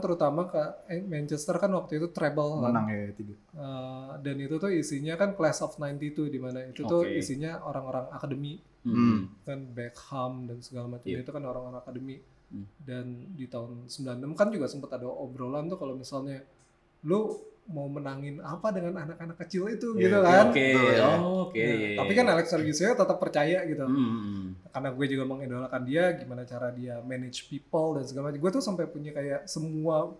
[0.00, 2.70] terutama ke eh, Manchester kan waktu itu treble kan.
[2.70, 3.34] Menang ya tiga.
[3.52, 7.16] Uh, dan itu tuh isinya kan class of 92 di mana itu tuh Oke.
[7.16, 9.28] isinya orang-orang akademi Hmm.
[9.42, 11.20] kan Beckham dan segala macam Iya.
[11.20, 12.16] itu kan orang-orang akademi
[12.50, 12.66] Hmm.
[12.82, 16.42] dan di tahun 96 kan juga sempat ada obrolan tuh kalau misalnya
[17.02, 17.30] lu
[17.66, 21.06] mau menangin apa dengan anak-anak kecil itu Iya, gitu iya, kan Oke, Betul, ya.
[21.14, 21.62] oh, oke.
[21.62, 24.58] Nah, tapi kan Alex Ferguson tetap percaya gitu Hmm.
[24.66, 28.64] karena gue juga mengidolakan dia gimana cara dia manage people dan segala macam gue tuh
[28.64, 30.10] sampai punya kayak semua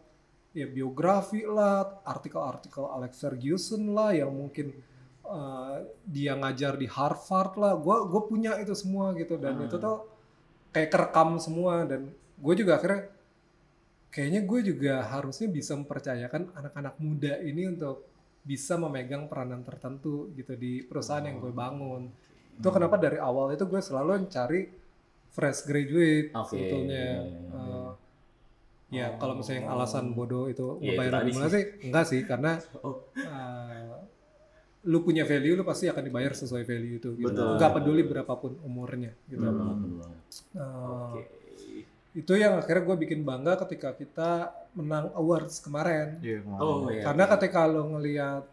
[0.51, 4.71] ya biografi lah artikel-artikel Alex Ferguson lah yang mungkin
[5.23, 9.67] uh, dia ngajar di Harvard lah gue gue punya itu semua gitu dan Hmm.
[9.67, 10.07] itu tuh
[10.71, 13.03] kayak kerekam semua dan gue juga akhirnya
[14.11, 18.03] kayaknya gue juga harusnya bisa mempercayakan anak-anak muda ini untuk
[18.41, 22.09] bisa memegang peranan tertentu gitu di perusahaan yang gue bangun
[22.57, 24.61] itu kenapa dari awal itu gue selalu mencari
[25.31, 26.49] fresh graduate Oke.
[26.49, 27.07] sebetulnya
[27.51, 27.93] Uh,
[28.91, 33.07] ya kalau misalnya yang alasan bodoh itu Iya, ngebayar gimana sih enggak sih karena Oh.
[33.15, 34.03] uh,
[34.81, 37.61] lu punya value lu pasti akan dibayar sesuai value itu gitu Betul.
[37.61, 39.77] nggak peduli berapapun umurnya gitu banget.
[40.57, 41.23] Uh, Oke.
[42.13, 44.31] Itu yang akhirnya gue bikin bangga ketika kita
[44.73, 46.61] menang awards kemarin Iya, kemarin.
[46.61, 47.03] Oh, iya.
[47.03, 48.45] karena ketika lo ngelihat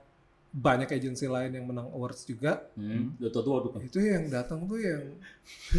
[0.50, 3.14] banyak agensi lain yang menang awards juga Hmm.
[3.18, 3.78] Aduh.
[3.80, 5.04] itu yang datang tuh yang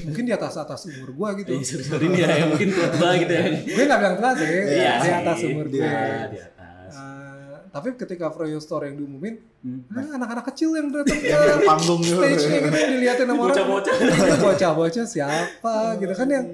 [0.01, 3.43] mungkin di atas atas umur gue gitu sorry ini ya, yang mungkin tua-tua gitu ya.
[3.57, 6.93] gue nggak bilang tua sih Iya di atas umur gue Iya, di atas.
[6.93, 9.83] Uh, tapi ketika Froyo Store yang diumumin Hmm.
[9.91, 12.15] ah, anak-anak kecil yang datang ke panggung gitu.
[12.17, 13.95] stage kayak gitu yang dilihatin sama orang Bocah-bocah.
[14.41, 16.47] Bocah-bocah siapa gitu kan yang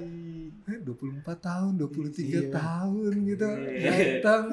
[0.85, 2.41] 24 tahun 23 Iya.
[2.51, 3.91] tahun gitu Iya.
[4.21, 4.45] datang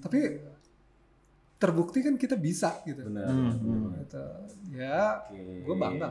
[0.00, 0.18] tapi
[1.56, 3.28] terbukti kan kita bisa gitu Benar.
[3.28, 3.84] Hmm, hmm.
[4.00, 4.24] Gitu.
[4.72, 5.60] ya Oke.
[5.60, 6.08] gue bangga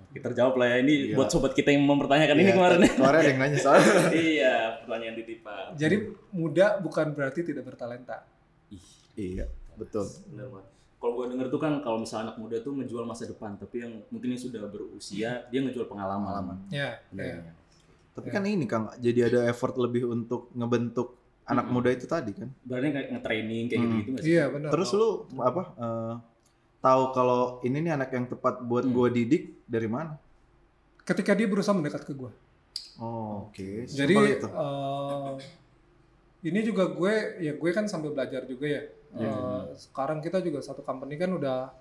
[0.00, 1.14] Oke, terjawab lah ya ini Iya.
[1.14, 2.78] buat sobat kita yang mempertanyakan ini Iya, kemarin.
[2.88, 3.92] Kemarin ada yang nanya soalnya.
[4.32, 5.64] iya, pertanyaan titipan.
[5.74, 5.96] jadi
[6.30, 8.24] muda bukan berarti tidak bertalenta
[8.70, 8.80] Ih,
[9.14, 10.08] Iya, betul.
[10.28, 10.68] benar banget.
[10.98, 14.02] kalau gue denger tuh kan kalau misalnya anak muda tuh menjual masa depan, tapi yang
[14.08, 16.58] mungkin yang sudah berusia dia ngejual pengalaman.
[16.68, 17.36] Ya, Benar, ya.
[17.38, 17.52] ya.
[18.18, 21.74] Tapi kan ini Kang, jadi ada effort lebih untuk ngebentuk anak Mm-mm.
[21.74, 22.50] muda itu tadi kan.
[22.60, 23.86] Berarti kayak nge-training kayak Hmm.
[23.88, 24.32] gitu-gitu nggak sih?
[24.32, 24.70] Iya benar.
[24.70, 26.14] Terus lu apa eh,
[26.78, 28.92] tahu kalau ini nih anak yang tepat buat Hmm.
[28.92, 30.18] gua didik dari mana?
[31.00, 32.28] ketika dia berusaha mendekat ke gue.
[33.00, 33.88] Oh, oke.
[33.88, 34.44] Jadi Simpel itu.
[34.44, 35.32] eh,
[36.44, 38.82] ini juga gue ya gue kan sambil belajar juga ya.
[39.16, 39.32] Iya.
[39.32, 41.72] Eh, sekarang kita juga satu company kan udah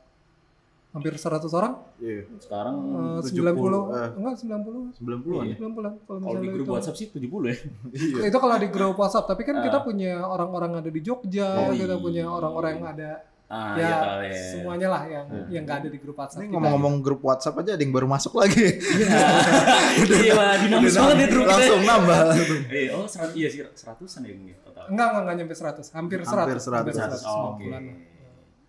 [0.97, 2.21] hampir 100 orang, Iya.
[2.37, 2.75] Sekarang
[3.17, 4.09] Eh, 70, 90 eh.
[4.13, 5.53] enggak 90 90-an Iya.
[5.53, 5.55] ya?
[5.57, 6.73] 90 kalau kalau misalnya di grup itu.
[6.73, 7.55] WhatsApp sih 70 ya.
[7.89, 8.21] Iya.
[8.27, 9.83] Itu kalau di grup WhatsApp, tapi kan kita Ah.
[9.83, 12.01] punya orang-orang ada di Jogja, Oh, kita iya.
[12.01, 13.11] punya orang-orang yang ada
[13.47, 14.35] Ah, ya iya, tahu ya.
[14.51, 15.47] semuanya lah yang Hmm.
[15.47, 16.43] yang nggak ada di grup WhatsApp.
[16.43, 18.75] Ini ngomong-ngomong grup WhatsApp aja ada yang baru masuk lagi.
[18.75, 19.07] Iya.
[20.19, 21.55] Iya, dinamis banget ya grup kita.
[21.55, 22.19] Langsung nambah.
[22.67, 24.91] Iya, oh serat, iya sih seratusan ya ini total.
[24.91, 25.87] Enggak, enggak, enggak nyampe 100.
[25.95, 26.43] Hampir 100.
[26.43, 26.91] Hampir 100.
[26.91, 27.23] 100.
[27.23, 27.63] Oh, oke.
[27.63, 27.83] 90-an.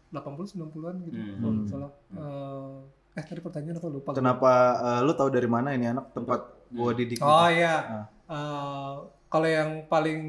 [0.09, 1.17] 80 90-an gitu.
[1.19, 1.37] Hmm.
[1.41, 1.91] kalau nggak salah.
[2.17, 2.77] Eh,
[3.21, 4.09] eh tadi pertanyaan apa lupa.
[4.13, 4.19] gue.
[4.19, 6.41] Kenapa eh, lu tahu dari mana ini anak tempat
[6.73, 7.21] gua didik?
[7.21, 7.77] Oh iya.
[7.85, 8.07] Ah.
[8.29, 8.95] Eh,
[9.29, 10.21] kalau yang paling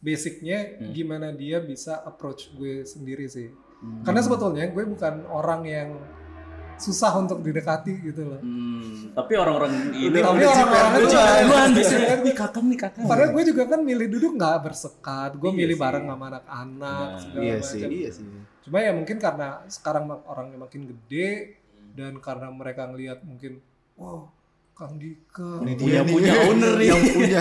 [0.00, 0.92] basicnya Hmm.
[0.92, 3.50] gimana dia bisa approach gue sendiri sih.
[3.82, 4.04] Hmm.
[4.06, 5.90] Karena sebetulnya gue bukan orang yang
[6.78, 8.38] susah untuk didekati gitu loh.
[8.38, 11.40] Hmm, tapi orang-orang ini Tapi orang-orang itu duluan.
[11.42, 13.02] duluan biasanya nih kakak nih kakak.
[13.02, 15.82] Padahal gue juga kan milih duduk nggak bersekat, gue Iya milih sih.
[15.82, 17.70] bareng sama anak-anak Nah, segala Iya macam.
[17.70, 18.24] sih, iya sih.
[18.62, 21.30] Cuma ya mungkin karena sekarang orangnya makin gede
[21.92, 23.58] dan karena mereka ngelihat mungkin,
[23.94, 24.28] wow
[24.72, 25.64] Kang Dika.
[25.64, 26.12] Ini Punya- dia nih.
[26.12, 26.86] punya owner nih.
[26.86, 27.40] Yang punya.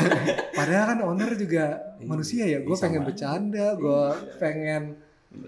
[0.53, 2.59] Padahal kan owner juga Iya, manusia ya.
[2.61, 4.03] Gue iya, pengen bercanda, gue
[4.37, 4.83] pengen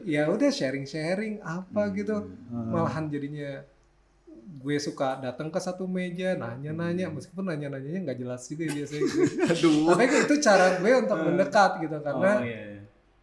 [0.03, 1.95] ya udah sharing-sharing apa Hmm.
[1.95, 2.15] gitu.
[2.51, 3.63] Malahan jadinya
[4.47, 9.25] gue suka datang ke satu meja nanya-nanya meskipun nanya-nanyanya nggak jelas juga ya biasanya gue.
[9.45, 9.85] Aduh.
[9.91, 12.79] Tapi itu cara gue untuk mendekat gitu karena Oh, iya.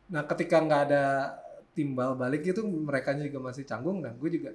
[0.06, 1.04] nah ketika nggak ada
[1.72, 4.52] timbal balik itu mereka juga masih canggung nah gue juga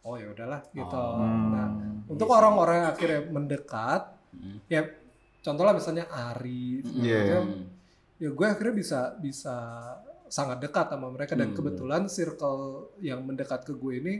[0.00, 0.92] oh ya udahlah gitu.
[0.92, 1.18] Oh.
[1.18, 2.04] Nah, Hmm.
[2.06, 4.62] untuk Iya orang-orang yang akhirnya mendekat Hmm.
[4.66, 4.86] ya
[5.40, 7.18] contohnya misalnya Ari segala Iya.
[7.18, 7.44] macam,
[8.16, 9.56] ya gue akhirnya bisa bisa
[10.26, 11.56] sangat dekat sama mereka dan Hmm.
[11.56, 12.60] kebetulan circle
[13.00, 14.14] yang mendekat ke gue ini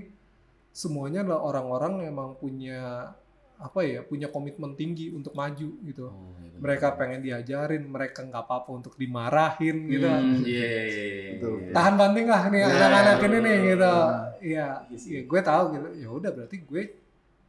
[0.71, 3.11] semuanya adalah orang-orang yang emang punya
[3.57, 8.43] apa ya punya komitmen tinggi untuk maju gitu Oh, iya mereka pengen diajarin mereka nggak
[8.43, 11.31] apa-apa untuk dimarahin gitu Hmm, Iya, iya, iya, iya.
[11.37, 11.57] Betul.
[11.71, 14.25] tahan banting lah nih Ya, anak-anak ini nih gitu Nah.
[14.41, 15.11] iya Iya sih.
[15.11, 16.83] ya, gue tahu gitu ya udah berarti gue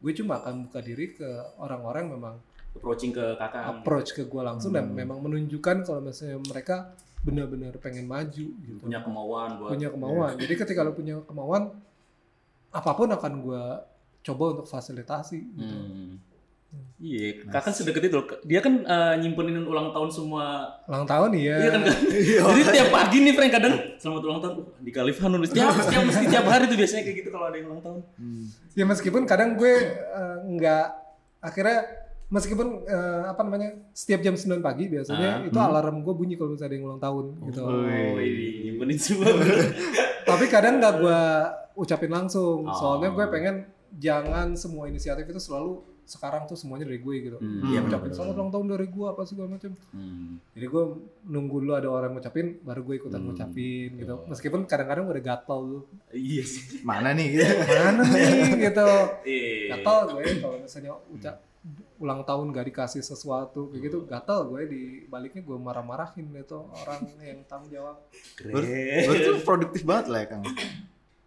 [0.01, 2.35] gue cuma akan buka diri ke orang-orang memang
[2.71, 3.63] approaching ke kakak.
[3.69, 4.95] approach ke gue langsung dan Hmm.
[4.97, 10.53] memang menunjukkan kalau misalnya mereka benar-benar pengen maju gitu punya kemauan buat punya kemauan jadi
[10.57, 11.69] ketika lo punya kemauan
[12.71, 13.63] apa pun akan gue
[14.21, 15.77] coba untuk fasilitasi gitu.
[15.77, 16.15] Hmm.
[17.03, 18.15] Iya, kakak sedekat itu.
[18.47, 20.71] Dia kan eh, nyimpenin ulang tahun semua.
[20.87, 21.81] ulang tahun iya, Iya kan?
[21.83, 21.97] Kak?
[22.47, 24.53] Jadi tiap pagi nih Frank kadang selamat ulang tahun.
[24.55, 27.57] Uh, di Khalifah nulis tiap setiap mesti tiap hari tuh biasanya kayak gitu kalau ada
[27.59, 28.01] yang ulang tahun.
[28.15, 28.45] Hmm.
[28.71, 29.73] ya meskipun kadang gue
[30.55, 30.85] nggak
[31.43, 32.00] akhirnya
[32.31, 35.67] meskipun eh, apa namanya setiap jam 9 pagi biasanya Ah, itu hmm.
[35.67, 39.35] alarm gue bunyi kalau misalnya ada yang ulang tahun gitu Oh, ini nyimpenin semua.
[40.23, 41.21] tapi kadang nggak gue
[41.75, 42.71] ucapin langsung Oh.
[42.71, 43.55] soalnya gue pengen
[43.93, 48.03] jangan semua inisiatif itu selalu sekarang tuh semuanya dari gue gitu Hmm, dia iya, ngucapin
[48.05, 50.31] bener, selamat ulang tahun dari gue apa segala macam Hmm.
[50.51, 50.83] jadi gue
[51.25, 53.27] nunggu dulu ada orang ngucapin baru gue ikutan Hmm.
[53.29, 54.23] ngucapin gitu Oh.
[54.25, 56.63] meskipun kadang-kadang udah gatel tuh Iya sih.
[56.81, 58.31] Mana nih mana nih
[58.65, 58.89] gitu
[59.21, 59.75] Iya.
[59.77, 61.35] gatel gue kalau misalnya ucap
[62.01, 66.99] ulang tahun gak dikasih sesuatu kayak gitu gatel gue di baliknya gue marah-marahin itu orang
[67.21, 68.01] yang tanggung jawab
[68.35, 70.43] berarti lu produktif banget lah ya Kang.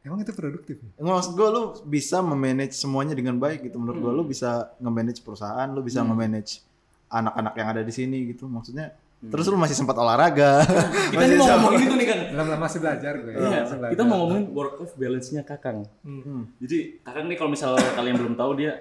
[0.02, 0.90] emang itu produktif ya?
[1.00, 3.80] Nggak, maksud gue lu bisa memanage semuanya dengan baik gitu.
[3.80, 4.18] Menurut gue Hmm.
[4.18, 6.12] lu bisa nge-manage perusahaan, lu bisa Hmm.
[6.12, 6.60] nge-manage
[7.08, 8.44] anak-anak yang ada di sini gitu.
[8.44, 9.32] Maksudnya Hmm.
[9.32, 10.60] terus lu masih sempat olahraga.
[11.08, 12.18] kita Masih nih mau ngomongin itu nih kan.
[12.36, 13.92] Belum masih belajar gue Iya, masih belajar.
[13.96, 15.78] kita mau ngomongin work life balance-nya Kakang.
[16.04, 16.20] Hmm.
[16.20, 16.42] Hmm.
[16.60, 18.72] Jadi Kakang nih kalau misal kalian belum tahu dia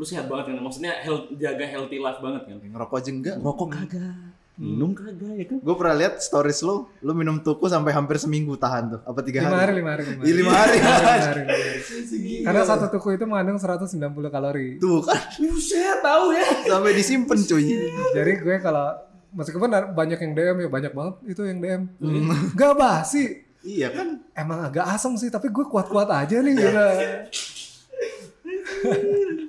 [0.00, 0.56] lu sehat banget kan.
[0.58, 2.56] Maksudnya health, jaga healthy life banget kan.
[2.58, 3.36] Ngerokok aja enggak.
[3.38, 4.16] Rokok kagak,
[4.56, 5.58] minum kagak ya kan.
[5.58, 9.00] Gue pernah lihat stories lu, lu minum tuku sampai hampir seminggu tahan tuh.
[9.02, 9.74] Apa tiga lima hari hari?
[9.76, 10.74] lima hari lima Iya, lima hari.
[10.74, 11.42] Lima hari, lima hari.
[12.40, 13.92] karena satu tuku itu mengandung 190
[14.26, 16.44] kalori Tuh kan Buset, tahu ya.
[16.66, 17.64] sampai disimpan cuy.
[18.10, 18.96] jadi gue kalau
[19.30, 22.32] meskipun banyak yang DM ya banyak banget itu yang DM Hmm.
[22.52, 24.24] gak basi Iya kan?
[24.32, 26.80] emang agak asem sih tapi gue kuat-kuat aja nih gitu.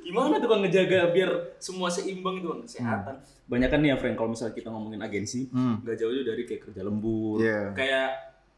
[0.01, 3.15] Gimana tuh kan ngejaga biar semua seimbang itu kan kesehatan.
[3.45, 5.79] Banyak kan nih ya Frank kalau misalnya kita ngomongin agensi, Hmm.
[5.79, 7.71] nggak jauh-jauh dari kayak kerja lembur, Iya.
[7.71, 8.07] kayak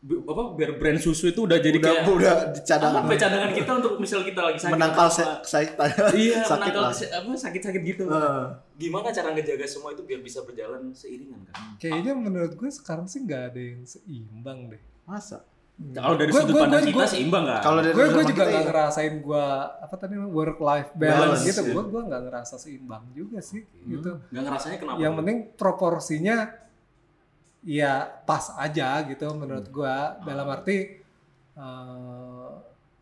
[0.04, 3.71] apa biar brand susu itu udah jadi udah kayak udah apa, dicadangan kayak cadangan kita
[3.73, 5.65] untuk misal kita lagi sakit menangkal apa- se- saya
[6.13, 8.04] iya sakit menangkal apa sakit-sakit gitu.
[8.06, 8.43] Eh,
[8.78, 13.23] gimana cara ngejaga semua itu biar bisa berjalan seiringan kan kayaknya menurut gue sekarang sih
[13.23, 14.82] nggak ada yang seimbang deh.
[15.04, 15.39] Masa?
[15.74, 17.62] Kalau dari Gua- sudut gua- pandang gua- kita gua- sih imbang nggak?
[17.62, 18.68] Kalau dari gue gue juga nggak ya.
[18.68, 19.46] ngerasain gue
[19.82, 21.74] apa tadi work life balance, Balance, gitu ya.
[21.74, 24.98] gue gue nggak ngerasa seimbang juga sih gitu Nggak ngerasanya kenapa?
[24.98, 26.38] yang penting proporsinya
[27.62, 29.74] ya pas aja gitu menurut Hmm.
[29.74, 30.78] gue dalam arti
[31.54, 32.50] eh,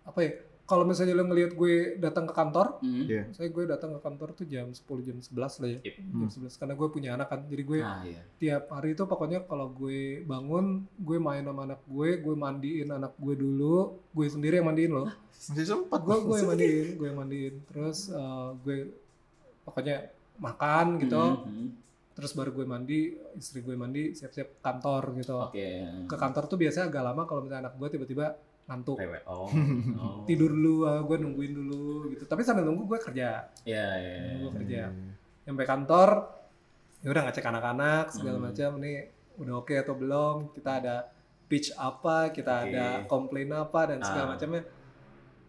[0.01, 0.31] apa ya
[0.71, 3.03] kalau misalnya lo ngelihat gue datang ke kantor Hmm.
[3.03, 3.27] Iya.
[3.29, 5.95] saya gue datang ke kantor tuh jam 10 jam 11 lah ya Yep.
[5.99, 8.21] jam 11 karena gue punya anak kan jadi gue Nah, iya.
[8.37, 10.65] tiap hari itu pokoknya kalau gue bangun
[10.97, 13.77] gue main sama anak gue gue mandiin anak gue dulu
[14.09, 15.11] gue sendiri yang mandiin loh
[15.43, 15.99] Masih sempat.
[15.99, 18.77] gue gue yang mandiin gue yang mandiin terus eh, gue
[19.61, 20.07] pokoknya
[20.37, 21.67] makan gitu Hmm, hmm.
[22.11, 22.99] terus baru gue mandi
[23.33, 25.67] istri gue mandi siap-siap kantor gitu Oke.
[26.05, 28.35] ke kantor tuh biasanya agak lama kalau misalnya anak gue tiba-tiba
[28.71, 28.95] ngantuk.
[29.25, 29.45] Oh.
[29.45, 30.23] oh.
[30.27, 34.13] tidur dulu ah, gue nungguin dulu gitu tapi sambil nunggu gue kerja Iya, iya.
[34.17, 34.33] iya.
[34.39, 34.81] gue kerja
[35.41, 36.09] sampai kantor
[36.99, 38.45] ya udah ngecek anak-anak segala Hmm.
[38.47, 38.97] macam nih
[39.33, 40.95] udah oke atau belum kita ada
[41.45, 42.67] pitch apa kita Oke.
[42.69, 44.63] ada komplain apa dan segala macamnya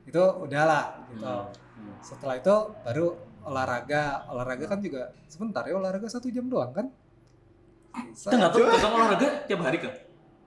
[0.02, 1.46] itu udahlah gitu Hmm,
[1.78, 1.94] hmm.
[2.00, 3.06] setelah itu baru
[3.42, 6.86] olahraga olahraga kan juga sebentar ya olahraga satu jam doang kan
[7.92, 9.92] Kita nggak tahu olahraga tiap hari kan?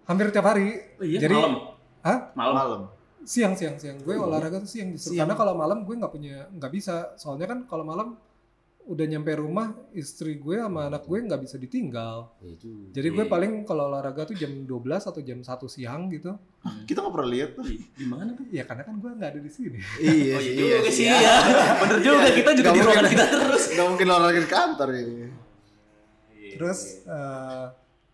[0.06, 1.75] hampir tiap hari Oh, iya, Jadi- malam.
[2.06, 2.20] Hah?
[2.32, 2.56] Malam.
[2.56, 2.82] Malam.
[3.26, 5.26] siang siang siang gue olahraga tuh siang justru Siang.
[5.26, 8.13] karena kalau malam gue nggak punya nggak bisa soalnya kan kalau malam
[8.86, 12.86] udah nyampe rumah istri gue sama anak gue nggak bisa ditinggal Iya juga.
[12.94, 14.70] jadi gue paling kalau olahraga tuh jam 12
[15.02, 16.82] atau jam 1 siang gitu Hmm.
[16.84, 17.65] Kita nggak pernah lihat tuh.
[17.70, 18.46] Di mana tuh?
[18.48, 21.06] ya karena kan gue nggak ada di sini Iya Oh iya iya juga sih.
[21.06, 21.18] ya.
[21.80, 23.13] Bener juga kita juga Nggak di ruangan mungkin.
[23.18, 23.63] kita terus.
[23.72, 25.04] Gak mungkin olahraga di kantor ya.
[26.52, 27.65] terus eh,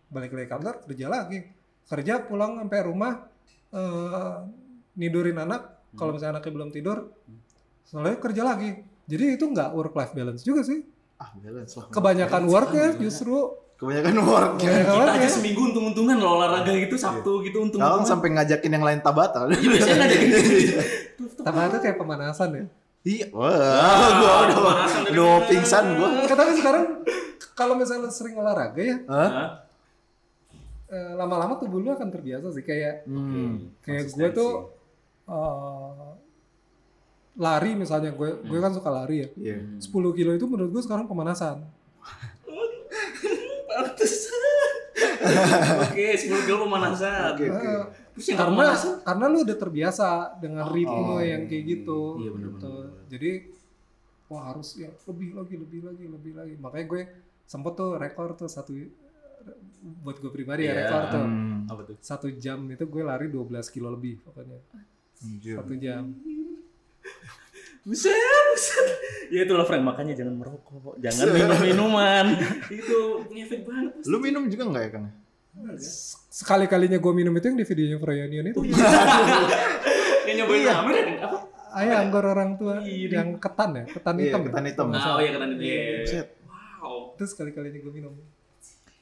[0.08, 1.38] balik lagi kantor kerja lagi
[1.84, 3.12] kerja pulang sampai rumah
[3.72, 4.34] eh,
[4.94, 6.98] nidurin anak kalau misalnya anaknya belum tidur
[7.82, 8.70] soalnya kerja lagi
[9.04, 10.84] jadi itu nggak work life balance juga sih
[11.16, 11.86] Ah, balance lah.
[11.88, 13.36] kebanyakan work ya justru
[13.74, 14.52] Kebanyakan work.
[14.56, 18.06] kebanyakan Kita work aja ya seminggu untung-untungan loh olahraga gitu Sabtu gitu Kalau untung-untungan.
[18.06, 19.50] sampai ngajakin yang lain tabata.
[19.50, 20.38] Iya, biasanya ada gitu.
[21.18, 22.64] Itu kayak pemanasan ya.
[23.02, 23.26] Iya.
[23.34, 23.50] Wah,
[24.14, 25.46] gua udah mana?
[25.46, 26.08] pingsan gua.
[26.14, 26.84] Nggak, tapi sekarang
[27.52, 29.30] kalau misalnya sering olahraga ya, Hah?
[30.92, 32.60] Eh, lama-lama tubuh lu akan terbiasa sih.
[32.60, 33.72] Kayak Hmm.
[33.80, 34.52] kayak gue tuh
[35.24, 36.10] eh,
[37.34, 39.28] lari misalnya gue gue kan suka lari ya.
[39.34, 39.56] Iya.
[39.80, 41.64] 10 kilo itu menurut gue sekarang pemanasan.
[45.82, 47.32] Oke, 10 kilo pemanasan.
[47.34, 47.64] Oke, oke.
[47.64, 48.92] Eh, Terus yang karena pemanasan?
[49.00, 52.00] karena lu udah terbiasa dengan ritme Oh, yang kayak gitu.
[52.20, 52.68] iya, bener, gitu.
[52.68, 53.04] bener, bener.
[53.08, 53.30] Jadi
[54.28, 56.54] wah harus ya lebih lagi lebih lagi lebih lagi.
[56.56, 57.02] Makanya gue
[57.44, 58.72] sempet tuh rekor tuh satu
[59.98, 60.78] buat gue pribadi ya Iya.
[60.84, 61.66] rekor tuh Hmm.
[61.66, 61.96] Apa tuh?
[61.98, 64.58] satu jam itu gue lari 12 kilo lebih pokoknya
[65.20, 65.56] Anjir.
[65.56, 66.04] satu jam
[67.82, 68.86] Buset, buset.
[69.26, 72.26] Ya itulah friend, makanya jangan merokok, jangan minum minuman.
[72.70, 73.92] itu ngefek banget.
[74.06, 75.06] Lu minum juga enggak ya, Kang?
[76.30, 78.60] sekali kalinya gue minum itu yang di videonya Froyonion itu
[80.24, 81.04] Yang nyobain Amer ya?
[81.20, 81.38] Apa?
[81.74, 83.18] ayah anggor orang tua Iya.
[83.18, 84.46] yang ketan ya ketan Iya, hitam ya?
[84.46, 84.86] ketan hitam.
[84.92, 85.76] Ah, oh iya kata dia.
[86.00, 86.28] Buset.
[86.78, 87.12] Wow.
[87.12, 88.14] itu sekali kalinya gue minum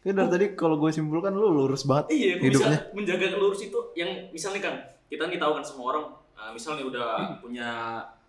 [0.01, 2.79] Kayak dari tadi kalau gue simpulkan lu lurus banget Iya, kok bisa hidupnya.
[2.93, 4.75] menjaga lurus itu yang misalnya kan
[5.07, 7.09] kita nih tahu kan semua orang uh, misalnya udah
[7.39, 7.69] punya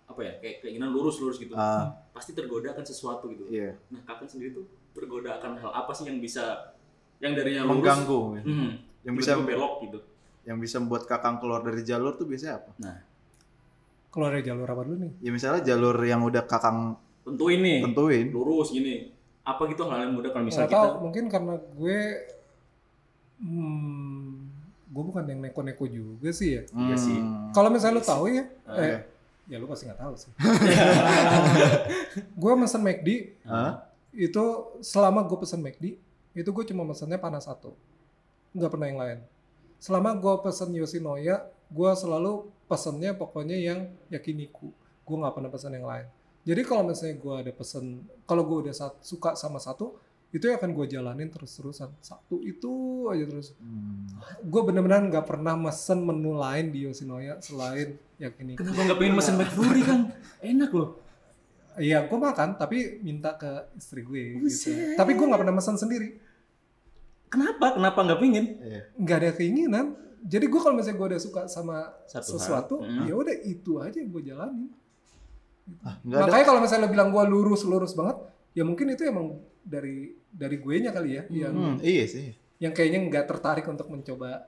[0.03, 3.47] apa ya kayak keinginan lurus lurus gitu Ah, pasti tergoda akan sesuatu gitu.
[3.47, 3.71] iya.
[3.87, 6.75] Nah kakak sendiri tuh tergoda akan hal apa sih yang bisa
[7.17, 8.19] yang dari yang lurus Mengganggu.
[8.33, 8.41] ya.
[8.43, 9.99] hmm, Yang bisa belok gitu.
[10.43, 12.71] yang bisa membuat Kakang keluar dari jalur tuh biasanya apa?
[14.09, 18.27] keluar dari jalur apa dulu nih Ya misalnya jalur yang udah Kakang Tentu ini tentuin.
[18.27, 19.13] lurus gini.
[19.41, 21.99] Apa gitu hal yang mudah kalau nggak misalnya tahu kita mungkin karena gue
[23.41, 24.29] hmm,
[24.91, 26.63] gue bukan yang neko-neko juga sih ya.
[26.69, 27.17] Iya sih.
[27.17, 27.49] Hmm.
[27.55, 28.99] kalau misalnya lu tahu ya Ah, eh,
[29.49, 30.31] ya lu pasti nggak tahu sih.
[32.41, 33.09] Gue mesen McD
[33.49, 33.81] Hah?
[34.13, 34.43] itu
[34.85, 35.97] selama gue pesen McD
[36.31, 37.73] itu gue cuma mesennya panas satu.
[38.53, 39.19] Nggak pernah yang lain.
[39.81, 44.69] Selama gue pesen Yoshinoya gue selalu pesennya pokoknya yang yakiniku.
[45.01, 46.05] Gue nggak pernah pesen yang lain
[46.41, 47.85] jadi kalau misalnya gue ada pesen
[48.23, 49.93] kalau gue udah sat- suka sama satu
[50.29, 52.71] itu yang akan gue jalanin terus-terusan satu itu
[53.07, 54.07] aja terus Hmm.
[54.41, 59.35] gue bener-bener nggak pernah mesen menu lain di Yoshinoya selain yakiniku kenapa nggak pengen mesen
[59.35, 59.99] McFlurry kan?
[60.39, 60.89] Enak loh.
[61.73, 64.39] Iya, gue makan tapi minta ke istri gue.
[64.41, 64.71] Gitu.
[64.93, 66.19] Tapi gue nggak pernah pesan sendiri.
[67.27, 67.75] Kenapa?
[67.75, 68.45] Kenapa nggak pengen?
[68.57, 68.81] Iya.
[68.97, 69.85] Nggak ada keinginan.
[70.21, 73.03] Jadi gue kalau misalnya gue udah suka sama Satu sesuatu, Hmm.
[73.03, 74.69] ya udah itu aja yang gue jalanin.
[75.81, 75.95] Ah.
[76.03, 78.17] Makanya kalau misalnya lo bilang gue lurus lurus banget,
[78.51, 82.33] ya mungkin itu emang dari dari gue nya kali ya, yang Hmm, iya sih.
[82.57, 84.47] yang kayaknya nggak tertarik untuk mencoba.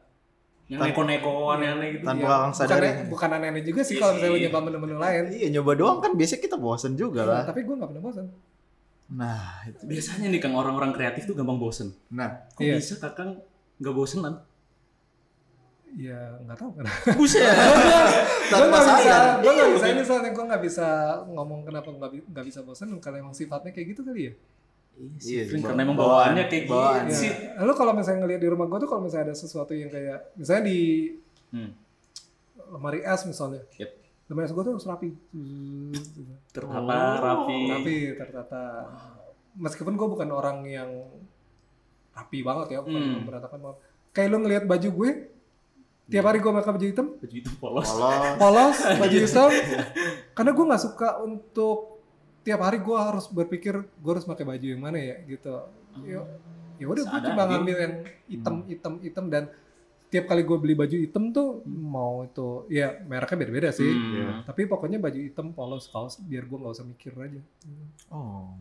[0.63, 2.03] Yang neko-neko aneh-aneh gitu.
[2.03, 2.87] Tanpa ya, Kakang sadari.
[2.87, 5.23] bukan, bukan aneh-aneh juga sih Iya kalau misalnya nyoba menu-menu lain.
[5.29, 7.43] Iya nyoba doang kan biasanya kita bosen juga lah.
[7.43, 8.25] Tapi gue nggak pernah bosan.
[9.13, 9.83] Nah, itu.
[9.83, 11.91] Biasanya nih Kang orang-orang kreatif tuh gampang bosen.
[12.09, 12.79] Nah, Kok Iya.
[12.79, 13.43] bisa Kakang
[13.77, 14.39] nggak bosenan?
[15.95, 16.99] Ya nggak tahu kenapa.
[17.13, 17.43] Buset.
[18.49, 20.87] gue nggak bisa, gue nggak bisa ini soalnya gue nggak bisa
[21.27, 24.33] ngomong kenapa nggak bi- nggak bisa bosan karena emang sifatnya kayak gitu kali ya.
[24.93, 27.03] Iya, Iya, bawa- karena emang bawaan- bawaannya kayak bawaan.
[27.03, 27.31] gitu sih.
[27.31, 27.57] Ya.
[27.59, 30.63] Lalu kalau misalnya ngeliat di rumah gue tuh kalau misalnya ada sesuatu yang kayak misalnya
[30.63, 30.79] di
[31.49, 31.71] Hmm.
[32.69, 33.89] lemari es misalnya, Yep.
[34.27, 35.09] lemari es gue tuh harus rapi,
[36.47, 37.59] Tertata, rapi.
[37.67, 38.63] rapi tertata.
[39.55, 40.89] Meskipun gue bukan orang yang
[42.11, 43.23] rapi banget ya, bukan Hmm.
[43.23, 43.77] berantakan banget.
[44.11, 45.11] Kayak lo ngeliat baju gue,
[46.13, 47.89] tiap hari gue pakai baju hitam, Baju itu polos.
[47.89, 48.37] Polos.
[48.37, 49.49] polos, baju hitam.
[50.37, 52.05] Karena gue nggak suka untuk
[52.45, 55.65] tiap hari gue harus berpikir gue harus pakai baju yang mana ya gitu.
[56.05, 56.21] Ya,
[56.77, 57.93] ya udah gue cuma ngambil yang
[58.29, 59.43] hitam, hitam, hitam dan
[60.13, 63.89] tiap kali gue beli baju hitam tuh mau itu ya mereknya beda-beda sih.
[63.89, 64.45] Hmm.
[64.45, 67.41] Tapi pokoknya baju hitam polos kaos biar gue nggak usah mikir aja.
[68.13, 68.53] Oh.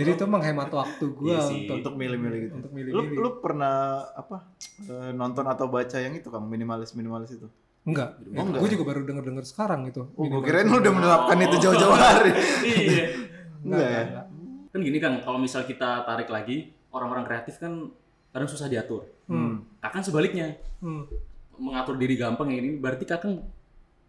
[0.00, 2.54] Jadi itu menghemat waktu gue Iya sih, untuk Untuk milih-milih gitu.
[2.56, 3.16] Untuk Lu, milih-milih.
[3.16, 3.74] lu pernah
[4.10, 4.36] apa
[4.80, 7.46] eh, nonton atau baca yang itu kang minimalis minimalis itu?
[7.80, 8.16] Enggak.
[8.32, 8.72] Oh, enggak gue ya?
[8.74, 10.02] juga baru denger-denger sekarang itu.
[10.04, 12.32] Oh, gue kirain lu udah menerapkan itu jauh-jauh hari.
[12.64, 13.04] Iya.
[13.60, 14.02] Enggak ya?
[14.04, 14.26] enggak.
[14.70, 17.90] Kan gini kan, kalau misal kita tarik lagi, orang-orang kreatif kan
[18.30, 19.04] kadang susah diatur.
[19.26, 19.66] Hmm.
[19.82, 21.04] Kakak sebaliknya, Hmm.
[21.58, 23.42] mengatur diri gampang kayak ini, berarti kakak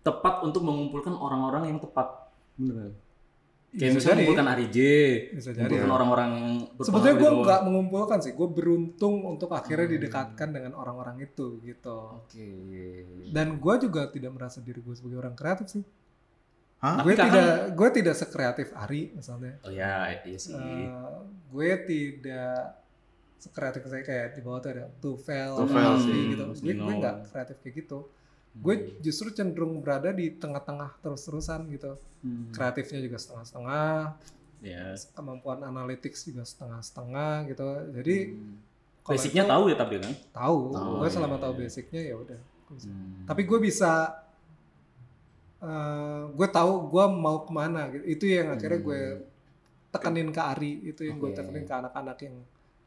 [0.01, 2.31] tepat untuk mengumpulkan orang-orang yang tepat.
[2.55, 2.93] Bener.
[3.71, 4.19] Kayak Bisa misalnya jadi.
[4.19, 4.77] mengumpulkan Ari J,
[5.31, 9.95] mengumpulkan orang-orang yang berpengaruh Sebetulnya gue nggak mengumpulkan sih, gue beruntung untuk akhirnya Hmm.
[9.95, 11.97] didekatkan dengan orang-orang itu gitu.
[12.19, 12.47] Oke.
[13.31, 15.83] Dan gue juga tidak merasa diri gue sebagai orang kreatif sih.
[16.79, 16.99] Hah?
[16.99, 19.53] Gue kakak- tidak, gue tidak sekreatif Ari misalnya.
[19.61, 20.51] Oh ya, iya sih.
[20.51, 20.91] Eh,
[21.47, 22.75] gue tidak
[23.37, 26.43] sekreatif saya kayak di bawah tuh ada Tufel, Tufel sih, gitu.
[26.59, 27.99] Gue gue nggak kreatif kayak gitu.
[28.53, 31.95] Gue justru cenderung berada di tengah-tengah terus-terusan gitu.
[32.19, 32.51] Hmm.
[32.51, 34.19] Kreatifnya juga setengah-setengah,
[34.59, 34.93] Ya.
[35.11, 37.65] kemampuan analytics juga setengah-setengah gitu.
[37.95, 38.17] Jadi
[39.01, 40.13] kalau Basicnya itu- tahu ya tapi kan.
[40.29, 41.59] tahu Tahu, gue iya, selama iya, tahu iya.
[41.63, 42.41] basicnya ya udah.
[42.71, 43.27] Hmm.
[43.27, 43.91] tapi gue bisa
[45.59, 49.01] eh, gue tahu gue mau ke mana gitu itu yang akhirnya gue
[49.89, 51.35] tekenin ke Ari itu yang gue Hmm.
[51.35, 51.39] Oke.
[51.43, 52.35] tekenin ke anak-anak yang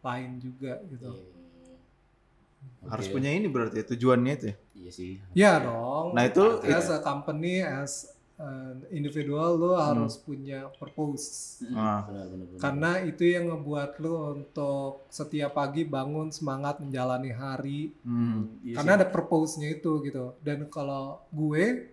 [0.00, 2.88] lain juga gitu Iya.
[2.88, 4.57] Harus punya ini berarti ya, tujuannya itu ya.
[4.85, 5.12] Iya sih.
[5.33, 11.62] ya dong Nah, itu- as a company as an individual lo harus punya purpose.
[11.70, 12.03] Ah.
[12.05, 12.61] Benar, benar, benar.
[12.61, 18.61] karena itu yang ngebuat lo untuk setiap pagi bangun semangat menjalani hari Hmm.
[18.61, 18.99] Iya karena sih.
[18.99, 21.88] ada purpose-nya itu gitu dan kalau gue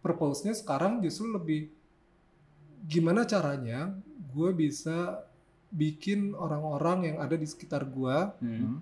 [0.00, 1.68] purpose-nya sekarang justru lebih
[2.82, 3.92] gimana caranya
[4.28, 5.22] gue bisa
[5.70, 8.80] bikin orang-orang yang ada di sekitar gue Hmm.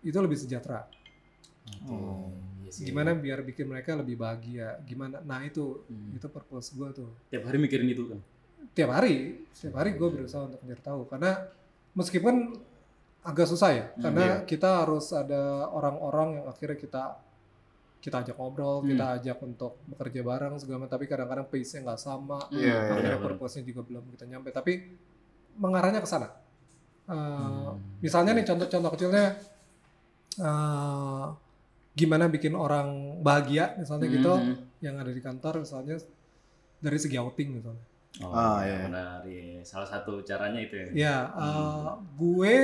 [0.00, 0.86] itu lebih sejahtera.
[1.84, 2.28] Oh.
[2.60, 2.84] Iya sih.
[2.84, 6.12] gimana biar bikin mereka lebih bahagia gimana nah itu Hmm.
[6.12, 8.20] itu purpose gue tuh Tiap hari mikirin itu kan.
[8.70, 11.30] tiap hari setiap hari gue berusaha untuk mencari tahu karena
[11.92, 12.34] meskipun
[13.20, 14.36] agak susah ya Hmm, karena iya.
[14.44, 17.02] kita harus ada orang-orang yang akhirnya kita
[17.98, 18.88] kita ajak ngobrol Hmm.
[18.90, 23.16] kita ajak untuk bekerja bareng segala macam tapi kadang-kadang pace-nya nggak sama Iya, iya, akhirnya
[23.16, 23.26] benar.
[23.26, 24.72] purpose-nya juga belum kita nyampe tapi
[25.56, 26.28] mengarahnya ke sana
[27.08, 27.16] Uh,
[27.72, 27.80] Hmm.
[27.98, 29.40] misalnya nih contoh-contoh kecilnya
[30.38, 31.32] uh,
[31.98, 32.86] gimana bikin orang
[33.18, 34.54] bahagia misalnya gitu Hmm.
[34.78, 35.98] yang ada di kantor misalnya
[36.78, 37.84] dari segi outing misalnya
[38.18, 38.78] Oh, Ah, iya, iya.
[38.82, 39.18] benar.
[39.22, 39.62] Iya.
[39.62, 40.86] Salah satu caranya itu ya.
[40.90, 42.54] Ya, uh, gue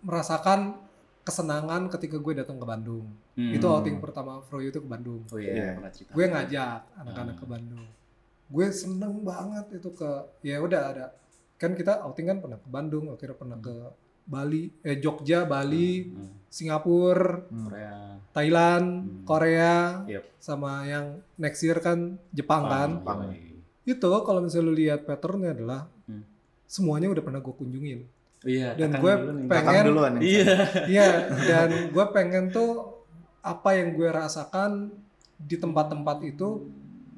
[0.00, 0.76] merasakan
[1.20, 3.10] kesenangan ketika gue datang ke Bandung.
[3.34, 3.50] Hmm.
[3.50, 5.24] Itu outing pertama Froyo itu ke Bandung.
[5.26, 5.70] Oh iya, Iya.
[5.74, 6.12] pernah cerita.
[6.12, 7.42] Gue ngajak anak-anak Hmm.
[7.42, 7.86] ke Bandung.
[8.46, 10.10] Gue seneng banget itu ke,
[10.42, 11.06] ya udah ada.
[11.56, 13.74] Kan kita outing kan pernah ke Bandung, akhirnya pernah ke
[14.24, 16.28] Bali, eh Jogja, Bali, Hmm.
[16.46, 17.94] Singapura, Korea.
[18.30, 19.22] Thailand, Hmm.
[19.24, 20.24] Korea, Yep.
[20.38, 21.06] sama yang
[21.36, 22.90] next year kan Jepang kan.
[22.98, 23.20] Jepang.
[23.82, 26.22] Itu kalau misalnya lu lihat patternnya adalah Hmm.
[26.64, 28.00] semuanya udah pernah gue kunjungin.
[28.40, 29.12] Iya, Dan gue
[29.46, 30.12] pengen- duluan.
[30.16, 30.48] Iya.
[30.86, 31.08] Iya,
[31.50, 33.02] dan gue pengen tuh
[33.40, 34.88] apa yang gue rasakan
[35.36, 36.70] di tempat-tempat itu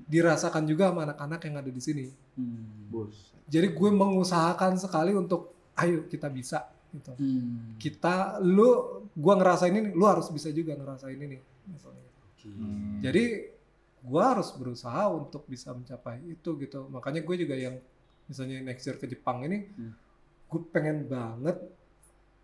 [0.05, 2.07] dirasakan juga sama anak-anak yang ada di sini.
[2.35, 2.89] Hmm.
[2.89, 3.33] Bos.
[3.47, 7.13] Jadi gue mengusahakan sekali untuk ayo kita bisa gitu.
[7.17, 7.77] Hmm.
[7.77, 8.69] Kita lu
[9.09, 11.37] gue ngerasain ini, lu harus bisa juga ngerasain ini
[11.67, 12.05] misalnya.
[12.29, 12.47] Oke.
[12.47, 13.01] Hmm.
[13.01, 13.25] Jadi
[14.03, 16.87] gue harus berusaha untuk bisa mencapai itu gitu.
[16.89, 17.79] Makanya gue juga yang
[18.25, 19.93] misalnya next year ke Jepang ini, Hmm.
[20.47, 21.57] gue pengen banget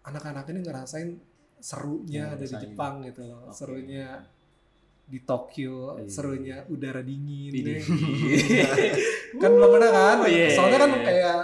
[0.03, 1.11] anak-anak ini ngerasain
[1.59, 2.55] serunya ada di.
[2.57, 3.51] Jepang gitu loh.
[3.51, 3.55] Oke.
[3.55, 4.23] Serunya
[5.09, 6.05] di Tokyo, Iya.
[6.07, 7.49] serunya udara dingin.
[7.51, 7.81] Deh.
[9.41, 10.17] kan belum pernah kan?
[10.21, 10.53] Oh, iya.
[10.53, 11.39] Soalnya kan kayak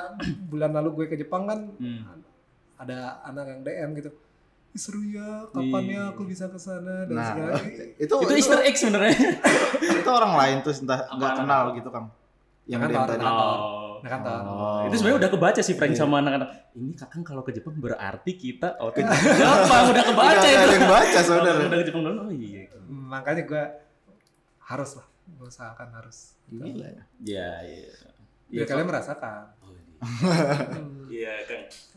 [0.46, 2.23] bulan lalu gue ke Jepang kan Hmm.
[2.84, 4.10] Ada anak yang DM gitu.
[4.70, 6.02] "Ih, Seru ya, kapan ya Iya.
[6.10, 7.52] aku bisa ke sana dan Nah, segala
[8.04, 9.14] itu Itu Easter egg sebenarnya.
[10.00, 12.06] itu orang lain tuh entah nggak kenal gitu kang.
[12.64, 13.24] Yang Kantor, ada yang tadi.
[13.24, 13.58] kantor.
[13.60, 13.94] Oh.
[14.00, 14.36] Nah, kan tahu.
[14.42, 14.80] Oh.
[14.84, 16.00] Itu sebenarnya udah kebaca sih Frank Iya.
[16.00, 16.48] sama anak-anak.
[16.72, 20.58] Ini kakang kalau ke Jepang berarti kita oh Gampang udah kebaca Udah itu.
[20.58, 21.58] ada yang baca Kalau saudara.
[21.62, 22.20] Udah ke Jepang dulu.
[22.20, 22.62] Oh iya.
[22.84, 23.64] Makanya gue
[24.64, 26.18] harus lah, gue usahakan harus.
[26.46, 27.02] Gila ya.
[27.22, 27.88] Iya, iya.
[28.50, 29.44] Biar kalian merasakan.
[29.60, 29.84] Oh, iya.
[30.72, 31.04] Hmm.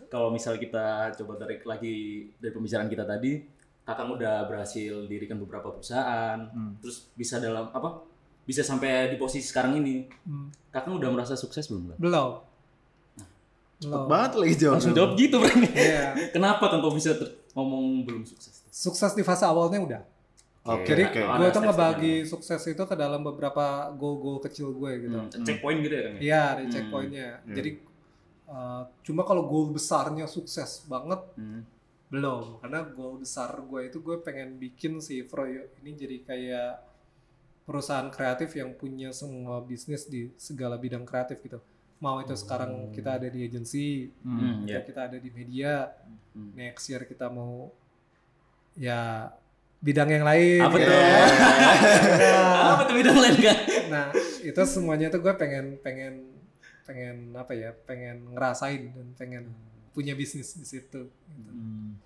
[0.07, 1.95] Kalau misal kita coba tarik lagi
[2.33, 3.43] dari pembicaraan kita tadi,
[3.81, 6.75] Kakang udah berhasil dirikan beberapa perusahaan, Hmm.
[6.77, 8.03] terus bisa dalam apa?
[8.43, 10.03] Bisa sampai di posisi sekarang ini.
[10.21, 10.51] Hmm.
[10.69, 11.95] Kakang udah merasa sukses belum?
[11.95, 12.43] Belum.
[13.77, 14.09] Cepet Belum.
[14.09, 14.75] banget lagi jawab.
[14.75, 15.61] Langsung jawab gitu, Frank.
[15.69, 16.03] Iya.
[16.35, 18.65] Kenapa Kang kok bisa ter- ngomong belum sukses?
[18.67, 20.01] Sukses di fase awalnya udah.
[20.67, 21.03] Oke, Jadi.
[21.23, 25.15] Oh, gue tuh ngebagi sukses itu ke dalam beberapa goal-goal kecil gue gitu.
[25.15, 26.13] Hmm, checkpoint gitu ya Kang?
[26.13, 26.19] ya?
[26.19, 26.71] Iya, ada Hmm.
[26.73, 27.27] checkpointnya.
[27.39, 27.55] Hmm.
[27.55, 27.69] Jadi
[28.47, 31.61] uh, cuma kalau goal besarnya sukses banget Hmm.
[32.07, 36.71] belum, karena goal besar gue itu gue pengen bikin si Froyo ini jadi kayak
[37.63, 41.59] perusahaan kreatif yang punya semua bisnis di segala bidang kreatif gitu.
[41.99, 44.79] Mau itu sekarang kita ada di agency, Hmm, ya.
[44.79, 45.91] kita ada di media,
[46.31, 46.55] Hmm.
[46.55, 47.67] next year kita mau
[48.73, 49.27] ya
[49.77, 50.63] bidang yang lain.
[50.63, 50.87] Apa tuh?
[50.87, 53.57] Nah, Apa tuh bidang lain kan?
[53.91, 54.05] Nah,
[54.39, 56.36] itu semuanya tuh gue pengen pengen
[56.87, 57.75] pengen apa ya?
[57.83, 59.43] Pengen ngerasain dan pengen
[59.91, 61.11] punya bisnis di situ.
[61.11, 61.51] gitu.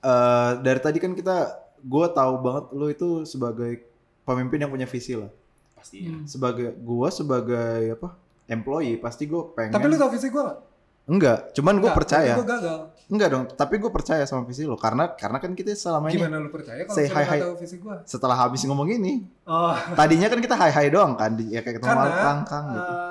[0.01, 1.37] Eh, dari tadi kan kita,
[1.79, 3.85] gue tahu banget lu itu sebagai
[4.23, 5.29] pemimpin yang punya visi lah.
[5.77, 6.11] Pasti ya.
[6.11, 6.25] Hmm.
[6.25, 8.17] Sebagai gue sebagai apa?
[8.47, 9.71] Employee pasti gue pengen.
[9.71, 10.59] Tapi lu tau visi gue gak?
[11.01, 12.37] Enggak, cuman gue percaya.
[12.37, 12.79] Gue gagal.
[13.11, 16.39] Enggak dong, tapi gue percaya sama visi lo karena karena kan kita selama ini Gimana
[16.39, 17.39] lu percaya kalau Say misalnya hi, hi.
[17.41, 17.95] gak tahu visi gue?
[18.07, 21.83] setelah habis ngomong ini, Oh, tadinya kan kita hai hai doang kan, di, ya kayak
[21.83, 22.93] ketemu kang kang gitu.
[22.95, 23.10] eh,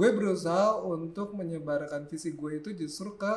[0.00, 3.28] gue berusaha untuk menyebarkan visi gue itu justru ke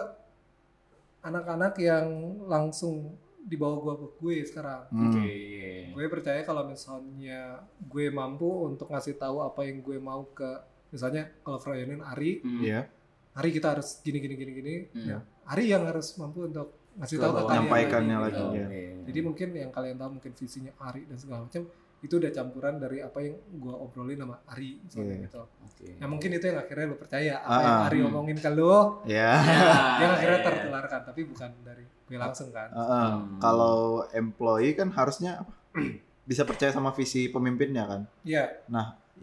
[1.20, 2.07] anak-anak yang
[2.45, 4.88] langsung di bawah gue gue sekarang.
[4.88, 5.11] Hmm.
[5.11, 5.28] Oke.
[5.28, 5.91] iya.
[5.91, 10.47] gue percaya kalau misalnya gue mampu untuk ngasih tahu apa yang gue mau ke
[10.89, 12.64] misalnya kalau Freudian Ari Hmm.
[12.64, 12.88] Iya.
[13.34, 15.05] Ari kita harus gini gini gini gini Hmm.
[15.05, 18.55] ya Ari yang harus mampu untuk ngasih Ke tahu ke kalian Menyampaikannya lagi, lagi, gitu.
[18.55, 18.68] ya.
[19.03, 21.64] Jadi mungkin yang kalian tahu mungkin visinya Ari dan segala macam
[22.04, 25.24] itu udah campuran dari apa yang gue obrolin sama Ari misalnya Iya.
[25.24, 25.88] gitu Oke.
[25.95, 27.88] ya mungkin itu yang akhirnya lo percaya apa Ah, yang ah.
[27.88, 28.10] Ari Hmm.
[28.12, 28.76] omongin ke lo
[29.08, 29.32] Ya.
[30.04, 30.45] yang akhirnya iya.
[30.45, 33.08] tertularkan tapi bukan dari gue langsung kan Heeh.
[33.16, 33.39] Hmm.
[33.39, 35.47] Kalau employee kan harusnya
[36.30, 38.01] bisa percaya sama visi pemimpinnya kan.
[38.24, 38.51] Iya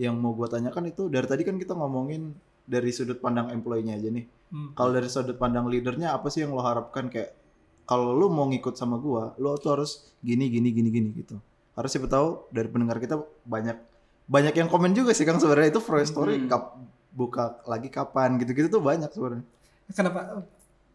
[0.00, 2.32] Yang mau gue tanyakan itu dari tadi kan kita ngomongin
[2.64, 4.24] dari sudut pandang employee-nya aja nih.
[4.48, 4.72] Hmm.
[4.72, 7.36] Kalau dari sudut pandang leadernya apa sih yang lo harapkan kayak
[7.84, 11.36] kalau lo mau ngikut sama gua, lo tuh harus gini gini gini gini gitu.
[11.80, 13.80] Harus siapa tahu dari pendengar kita banyak
[14.26, 16.46] banyak yang komen juga sih Kang sebenarnya itu Freud story Hmm.
[16.46, 16.76] kap-
[17.10, 19.42] buka lagi kapan gitu-gitu tuh banyak sebenarnya.
[19.90, 20.44] kenapa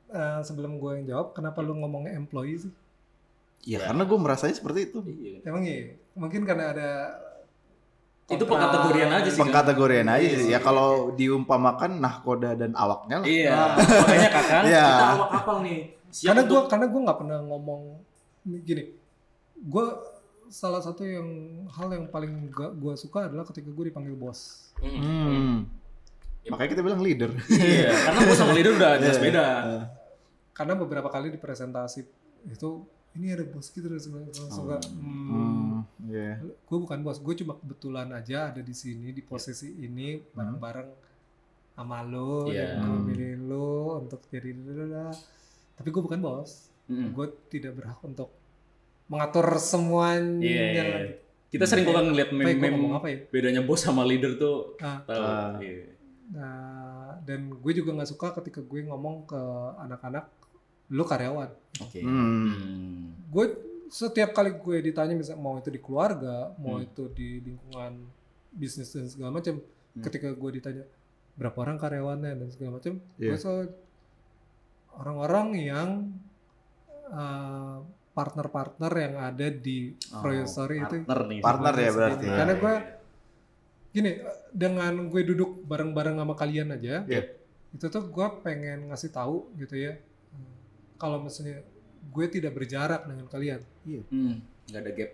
[0.08, 2.74] eh, sebelum gue yang jawab kenapa lu ngomongnya employee sih
[3.62, 3.90] Ya, Ya.
[3.90, 5.02] karena gue merasanya seperti itu.
[5.02, 5.42] Iya.
[5.44, 5.98] Emang iya?
[6.14, 6.90] Mungkin karena ada
[8.28, 9.38] Itu pengkategorian aja sih.
[9.38, 10.50] Pengkategorian aja Iya sih.
[10.50, 13.28] Ya kalau diumpamakan nahkoda dan awaknya lah.
[13.28, 13.52] Iya.
[13.52, 13.74] Nah.
[13.76, 14.86] Makanya kakak Iya.
[14.88, 15.80] kita awak kapal nih.
[16.08, 17.82] Siap karena gue karena gue nggak pernah ngomong
[18.62, 18.84] gini.
[19.60, 19.86] Gue
[20.48, 21.28] salah satu yang
[21.70, 24.72] hal yang paling gak gue suka adalah ketika gue dipanggil bos.
[24.78, 25.02] Hmm.
[25.02, 25.58] Hmm.
[26.46, 27.32] Makanya kita bilang leader.
[27.50, 29.24] Iya, karena gue sama leader udah jelas Iya.
[29.26, 29.46] beda.
[30.54, 32.06] Karena beberapa kali di presentasi
[32.46, 32.70] itu
[33.16, 35.76] ini ada bos gitu dan langsung kayak, hmm, Hmm,
[36.06, 36.36] iya.
[36.44, 40.90] gue bukan bos, gue cuma kebetulan aja ada di sini di posisi ini bareng-bareng
[41.74, 42.78] sama lo Iya.
[42.80, 44.52] dan milih lo untuk jadi
[45.76, 46.72] tapi gue bukan bos.
[46.86, 47.18] Mm-mm.
[47.18, 48.30] gue tidak berhak untuk
[49.06, 50.42] mengatur semuanya.
[50.42, 50.84] Iya, iya.
[51.50, 53.18] Kita sering kok kan ngeliat meme-meme ngomong apa ya?
[53.32, 54.76] bedanya bos sama leader tuh.
[54.82, 55.00] Ah.
[55.08, 55.22] Tahu.
[55.24, 55.56] Ah.
[55.62, 55.94] Iya.
[56.36, 59.42] Nah, dan gue juga nggak suka ketika gue ngomong ke
[59.80, 60.26] anak-anak,
[60.92, 61.50] lu karyawan.
[61.80, 62.02] Oke.
[62.02, 62.50] Hmm.
[62.52, 63.04] Hmm.
[63.30, 63.46] Gue
[63.88, 66.88] setiap kali gue ditanya misalnya mau itu di keluarga, mau Hmm.
[66.90, 67.94] itu di lingkungan
[68.52, 70.04] bisnis dan segala macam, Hmm.
[70.04, 70.84] ketika gue ditanya
[71.38, 73.32] berapa orang karyawannya dan segala macam, Iya.
[73.32, 73.64] gue selalu
[74.96, 75.90] orang-orang yang
[77.12, 77.80] uh,
[78.16, 81.40] partner-partner yang ada di Froyo Story itu partner nih.
[81.40, 82.26] Partner ya berarti.
[82.26, 82.36] ya.
[82.36, 82.76] Karena gue
[83.92, 84.12] gini
[84.50, 87.24] dengan gue duduk bareng-bareng sama kalian aja Iya.
[87.70, 89.96] itu tuh gue pengen ngasih tahu gitu ya
[90.96, 91.64] kalau misalnya
[92.06, 93.60] gue tidak berjarak dengan kalian
[94.10, 94.44] Hmm.
[94.66, 95.12] Gak ada gap.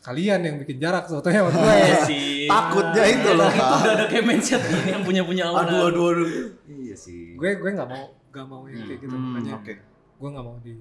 [0.00, 2.44] kalian yang bikin jarak sebetulnya sama gue Iya sih.
[2.44, 5.64] Takutnya itu loh, Itu udah ada kayak mindset ini yang punya punya orang.
[5.66, 6.28] Aduh aduh aduh.
[6.68, 7.34] Iya sih.
[7.34, 9.74] gue gue nggak mau nggak mau yang kayak gitu Hmm, makanya Oke.
[10.14, 10.74] gue nggak mau di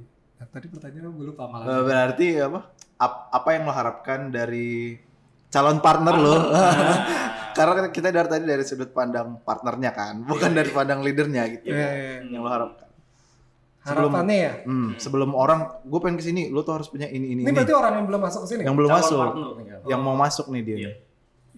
[0.45, 2.59] tadi pertanyaan gue lupa malah Eh, berarti apa?
[2.95, 4.97] Ap- apa yang lo harapkan dari
[5.47, 6.35] calon partner lo?
[7.57, 11.69] Karena kita dari tadi dari sudut pandang partnernya kan, bukan dari pandang leadernya gitu.
[11.69, 12.19] Iya, iya, iya.
[12.27, 12.87] Yang lo harapkan.
[13.83, 17.29] Sebelum- harapannya ya Hmm, sebelum orang, gue pengen ke sini, lo tuh harus punya ini
[17.29, 17.51] ini ini ini.
[17.51, 19.79] berarti orang yang belum masuk ke sini Yang belum Calon masuk, partner.
[19.85, 20.73] yang mau masuk nih dia.
[20.73, 20.87] Iya.
[20.87, 20.95] nih.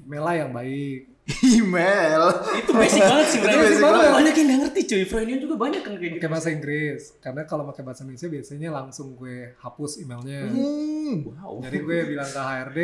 [0.03, 2.23] Mela yang baik Email.
[2.55, 4.09] Itu basic banget sih, Itu basic banget.
[4.13, 5.03] Banyak yang nggak ngerti cuy.
[5.05, 6.15] Freudian juga banyak kan kayak gitu.
[6.15, 11.25] pakai bahasa Inggris karena kalau pakai bahasa Indonesia biasanya langsung gue hapus emailnya Hmm.
[11.27, 11.61] Wow.
[11.61, 12.79] jadi gue bilang ke HRD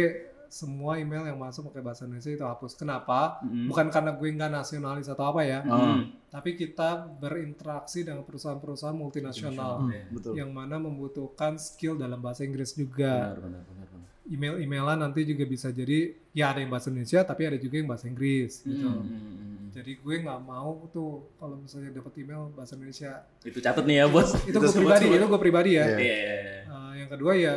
[0.47, 3.65] semua email yang masuk pakai bahasa Indonesia itu hapus kenapa Mm.
[3.65, 6.11] bukan karena gue nggak nasionalis atau apa ya Hmm.
[6.27, 10.33] tapi kita berinteraksi dengan perusahaan-perusahaan multinasional Hmm, betul.
[10.33, 14.09] yang mana membutuhkan skill dalam bahasa Inggris juga Benar, benar, benar, benar.
[14.27, 18.05] email-emailan nanti juga bisa jadi ya ada yang bahasa Indonesia tapi ada juga yang bahasa
[18.05, 19.65] Inggris gitu Hmm, hmm, hmm.
[19.71, 23.11] jadi gue nggak mau tuh kalau misalnya dapat email bahasa Indonesia
[23.41, 24.29] Itu catat nih ya, Bos.
[24.37, 25.17] itu Itu gue sebut- pribadi sebut.
[25.17, 25.97] itu gue pribadi ya Iya.
[25.97, 26.59] Iya, iya, iya.
[26.65, 27.55] Uh, yang kedua ya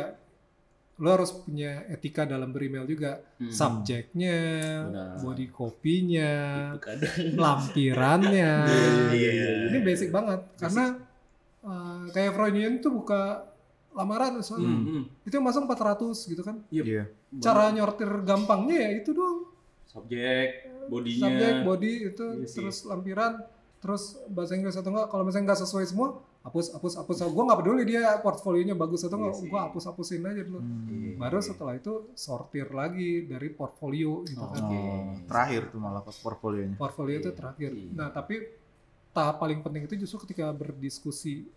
[0.95, 3.47] lo harus punya etika dalam beremail juga Hmm.
[3.49, 4.37] subjeknya
[4.85, 5.15] Benar.
[5.19, 6.33] body copy-nya
[6.73, 9.49] Itu lampirannya Iya, iya, iya.
[9.69, 10.85] ini basic banget karena
[11.61, 13.43] uh, kayak Freudian tuh buka
[13.95, 15.03] lamaran misalnya Hmm, hmm.
[15.23, 17.07] itu yang masuk 400 gitu kan Iya.
[17.37, 19.47] cara nyortir gampangnya ya itu doang
[19.85, 20.49] subjek,
[20.85, 21.23] bodinya.
[21.25, 22.57] subjek body itu Iya sih.
[22.57, 23.39] terus lampiran
[23.77, 26.07] terus bahasa Inggris atau enggak kalau misalnya nggak sesuai semua
[26.41, 29.47] hapus hapus hapus gue nggak peduli dia portfolionya bagus atau Iya enggak sih.
[29.47, 31.15] gue hapus hapusin aja dulu Hmm.
[31.15, 34.75] baru setelah itu sortir lagi dari portfolio gitu kan Oke.
[34.75, 36.75] Oh, terakhir tuh malah pas portfolionya.
[36.75, 37.37] portfolio itu Iya.
[37.37, 37.89] terakhir Iya.
[37.93, 38.35] nah tapi
[39.11, 41.47] tahap paling penting itu justru ketika berdiskusi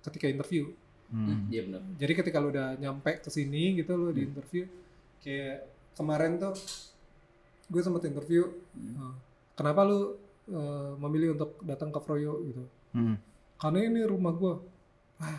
[0.00, 0.68] ketika interview
[1.14, 1.46] Hmm.
[1.46, 1.82] Iya benar.
[1.94, 4.30] jadi ketika lu udah nyampe ke sini gitu lu di Hmm.
[4.32, 4.64] interview
[5.20, 5.62] kayak
[5.94, 6.58] kemarin tuh
[7.64, 8.94] gue sempat interview Hmm.
[9.00, 9.14] uh,
[9.54, 10.18] kenapa lu
[10.50, 13.14] uh, memilih untuk datang ke Froyo gitu Hmm.
[13.56, 14.52] karena ini rumah gue
[15.18, 15.38] ah.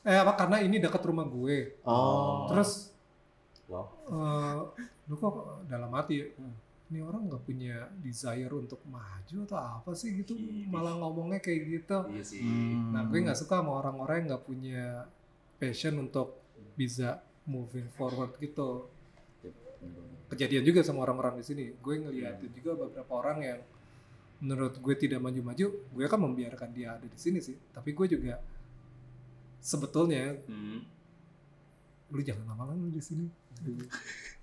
[0.00, 2.46] eh apa karena ini dekat rumah gue Oh.
[2.46, 2.94] terus
[3.66, 3.84] Wow.
[4.06, 4.56] uh,
[5.04, 5.34] lu kok
[5.66, 6.54] dalam hati ya, Hmm.
[6.88, 10.64] Ini orang nggak punya desire untuk maju atau apa sih gitu Ih.
[10.66, 12.40] malah ngomongnya kayak gitu Iya sih.
[12.40, 12.96] Hmm.
[12.96, 14.84] nah gue nggak suka sama orang-orang yang nggak punya
[15.56, 16.40] passion untuk
[16.74, 18.88] bisa moving forward gitu
[20.28, 23.60] kejadian juga sama orang-orang di sini gue ngeliatin juga beberapa orang yang
[24.38, 28.36] menurut gue tidak maju-maju gue akan membiarkan dia ada di sini sih tapi gue juga
[29.58, 30.80] sebetulnya Hmm.
[32.08, 33.26] lu jangan lama-lama di sini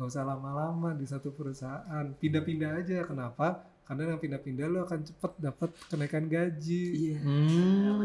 [0.00, 1.84] nggak usah lama-lama di satu perusahaan
[2.14, 7.16] pindah-pindah aja kenapa karena yang pindah-pindah lu akan cepet dapat kenaikan gaji Iya.
[7.20, 8.00] Hmm.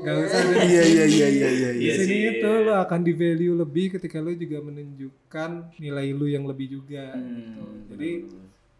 [0.00, 1.70] Gak usah dari Iya iya iya iya iya.
[1.70, 6.26] di Iya sini itu lu akan di value lebih ketika lu juga menunjukkan nilai lu
[6.26, 7.62] yang lebih juga Hmm, gitu.
[7.88, 8.10] jadi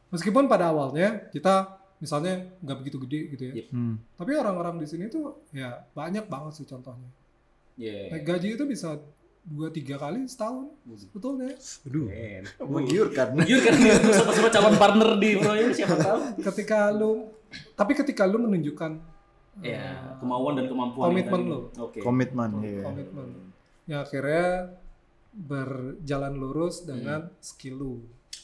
[0.08, 1.54] meskipun pada awalnya kita
[1.98, 3.66] misalnya nggak begitu gede gitu ya Yep.
[3.68, 3.94] Hmm.
[4.14, 7.06] tapi orang-orang di sini tuh ya banyak banget sih contohnya
[7.76, 8.10] Iya.
[8.10, 8.98] naik gaji itu bisa
[9.48, 12.04] dua tiga kali setahun sebetulnya Aduh.
[12.06, 12.44] Keren.
[12.60, 13.26] Menggiurkan.
[13.34, 16.18] Kan tuh sama-sama calon partner di Proyek siapa tahu.
[16.44, 17.32] ketika lu
[17.72, 19.16] tapi ketika lu menunjukkan
[19.58, 21.80] Ya, eh, kemauan dan kemampuan Komitmen tadi.
[21.80, 21.98] Oke.
[21.98, 22.50] Komitmen.
[22.60, 22.82] Iya.
[22.84, 23.28] komitmen
[23.84, 24.46] ya akhirnya
[25.32, 27.94] berjalan lurus dengan skill lu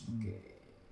[0.07, 0.37] Oke.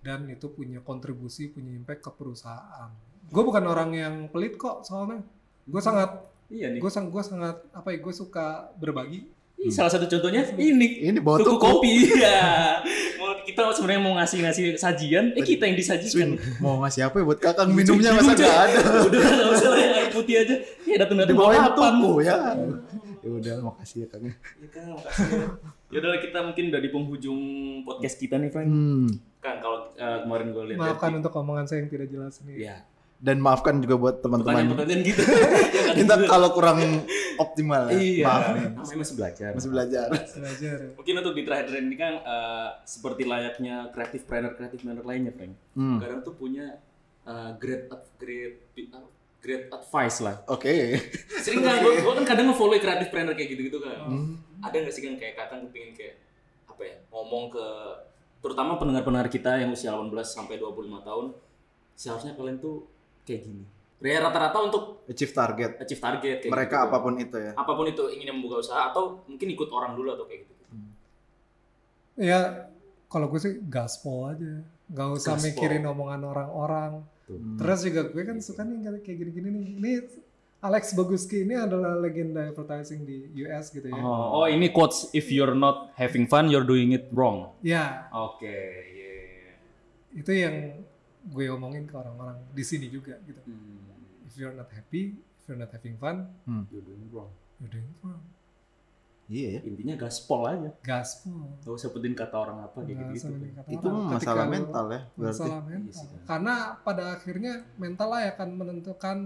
[0.00, 2.90] dan itu punya kontribusi punya impact ke perusahaan
[3.24, 5.24] gue bukan orang yang pelit kok soalnya
[5.64, 6.78] gue sangat Iya nih.
[6.78, 8.46] gue sang gue sangat apa ya gue suka
[8.76, 9.24] berbagi
[9.62, 11.60] Ih, salah satu contohnya ini Ini bawa tuku tuku.
[11.60, 11.92] kopi.
[12.12, 12.82] Iya.
[13.16, 16.34] Mau kita sebenarnya mau ngasih-ngasih sajian, eh kita yang disajikan.
[16.34, 18.80] Swin, mau ngasih apa ya buat kakak minumnya masa nggak ada.
[19.06, 20.54] Udah nggak usah lah yang air putih aja.
[20.82, 21.92] Ya datang datang Dibawain papan.
[21.94, 22.36] tuku ya.
[23.22, 24.22] Ya udah makasih ya Kang.
[24.26, 24.34] Ya
[24.68, 25.30] kan, makasih.
[25.88, 27.40] Ya udah kita mungkin udah di penghujung
[27.84, 28.66] podcast kita nih, Frank.
[28.66, 29.06] Hmm.
[29.38, 32.82] Kan kalau eh, kemarin gue lihat maafkan untuk omongan saya yang tidak jelas ini Ya,
[33.22, 34.74] Dan maafkan juga buat teman-teman.
[35.06, 35.22] gitu.
[35.72, 36.26] Ya kan, Kita gitu.
[36.26, 36.78] kalau kurang
[37.38, 37.94] optimal ya.
[37.94, 38.26] Iya.
[38.26, 38.66] Maaf nih.
[38.98, 39.50] Masih belajar.
[39.54, 40.06] Masih belajar.
[40.10, 40.90] belajar ya.
[40.98, 45.54] Mungkin untuk di terakhir ini kan eh, seperti layaknya kreatif planner kreatif planner lainnya, Frank.
[45.78, 46.02] Hmm.
[46.02, 46.82] Kadang tuh punya
[47.22, 48.58] eh, grade ad- grade
[48.90, 49.06] uh,
[49.38, 50.36] grade advice lah.
[50.50, 50.98] Oke.
[51.38, 51.76] Sering nggak?
[51.78, 54.02] Gue gue kan kadang nge-follow kreatif planner kayak gitu-gitu kan.
[54.02, 54.34] Hmm.
[54.60, 56.14] Ada nggak sih kan kayak kakak kepingin kayak
[56.66, 57.66] apa ya ngomong ke
[58.42, 61.26] terutama pendengar-pendengar kita yang usia 18 sampai 25 tahun
[61.94, 62.90] seharusnya kalian tuh
[63.22, 63.64] kayak gini.
[64.02, 65.78] Ya rata-rata untuk Achieve target.
[65.78, 66.86] achieve target kayak Mereka gitu.
[66.86, 67.52] apa pun itu ya.
[67.54, 70.54] apa pun itu ingin membuka usaha atau mungkin ikut orang dulu atau kayak gitu.
[72.18, 72.68] ya
[73.06, 75.46] kalau gue sih gaspol aja nggak usah Gaspol.
[75.48, 76.92] mikirin omongan orang-orang
[77.22, 77.54] Hmm.
[77.54, 79.90] terus juga gue kan suka nih kayak gini-gini nih ini
[80.60, 85.30] Alex Boguski ini adalah legenda advertising di US gitu ya Oh, oh ini quotes if
[85.30, 87.54] you're not having fun you're doing it wrong.
[87.60, 88.50] ya Oke,
[88.90, 89.54] yeah.
[90.12, 90.56] itu yang
[91.24, 93.78] gue omongin ke orang-orang di sini juga gitu Hmm,
[94.24, 96.26] if you're not happy if you're not having fun
[96.68, 97.30] you're doing wrong.
[97.56, 98.22] you're doing wrong
[99.24, 99.60] Iya ya.
[99.64, 100.70] Intinya gaspol aja.
[100.82, 103.32] gaspol Gak usah peduliin kata orang apa kayak gitu.
[103.32, 104.02] kata Itu orang.
[104.10, 105.00] Ketika masalah lu- mental ya.
[105.08, 105.22] Berarti.
[105.32, 106.20] masalah Iya mental sih, kan.
[106.26, 109.16] karena pada akhirnya mental lah yang akan menentukan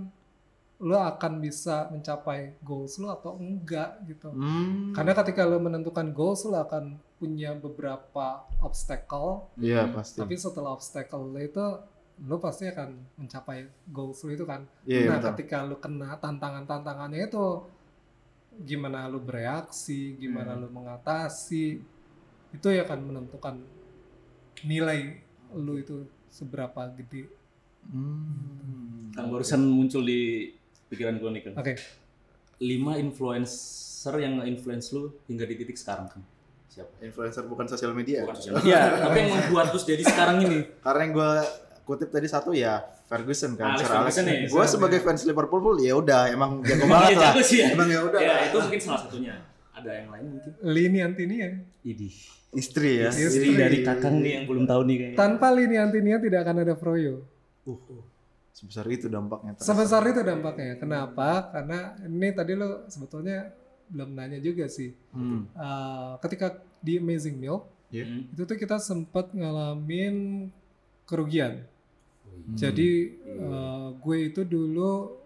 [0.79, 4.29] lo akan bisa mencapai goals lo atau enggak gitu.
[4.31, 4.93] Hmm.
[4.93, 10.21] Karena ketika lo menentukan goals lo akan punya beberapa obstacle, Iya pasti.
[10.21, 11.65] tapi setelah obstacle itu
[12.19, 14.65] lo pasti akan mencapai goals lo itu kan.
[14.85, 15.29] Iya nah, betul.
[15.33, 17.45] ketika lo kena tantangan-tantangannya itu
[18.59, 20.63] gimana lo bereaksi, gimana Hmm.
[20.65, 21.81] lo mengatasi,
[22.53, 23.57] itu yang akan menentukan
[24.63, 25.21] nilai
[25.53, 27.29] lo itu seberapa gede.
[27.87, 29.13] Hmm.
[29.13, 30.53] Barusan muncul di
[30.89, 31.55] pikiran gue nih kan.
[31.57, 31.75] Oke,
[32.57, 36.23] Lima influencer yang nge-influence lu hingga di titik sekarang kan.
[36.77, 36.93] Siapa?
[37.01, 38.21] Influencer bukan sosial media.
[38.21, 40.59] Bukan sosial media, tapi yang membuat lu jadi sekarang ini.
[40.79, 41.33] Karena yang gue
[41.83, 43.89] kutip tadi satu ya Ferguson kan, Alex.
[43.89, 44.37] Ferguson ya.
[44.45, 47.33] Gue sebagai fans Liverpool ya udah emang jago banget Iya, lah.
[47.41, 47.67] ya.
[47.73, 48.21] Emang ya udah.
[48.21, 49.35] Ya, itu mungkin salah satunya.
[49.73, 50.51] Ada yang lain mungkin.
[50.61, 51.49] Lini Antinia.
[51.81, 52.13] Idih.
[52.53, 53.09] Istri ya.
[53.09, 53.57] Istri.
[53.57, 55.17] dari kakang nih yang belum tahu nih kayaknya.
[55.17, 57.25] Tanpa Lini Antinia tidak akan ada Froyo.
[58.53, 59.53] Sebesar itu dampaknya.
[59.53, 59.69] terasa.
[59.69, 60.77] Sebesar itu dampaknya.
[60.77, 61.53] Kenapa?
[61.53, 63.53] Karena ini tadi lo sebetulnya
[63.87, 64.91] belum nanya juga sih.
[65.13, 65.45] Hmm.
[65.53, 68.27] Eh, ketika di Amazing Milk Hmm.
[68.29, 70.51] itu tuh kita sempat ngalamin
[71.05, 71.63] kerugian.
[72.27, 72.53] Hmm.
[72.53, 75.17] Jadi eh, gue itu dulu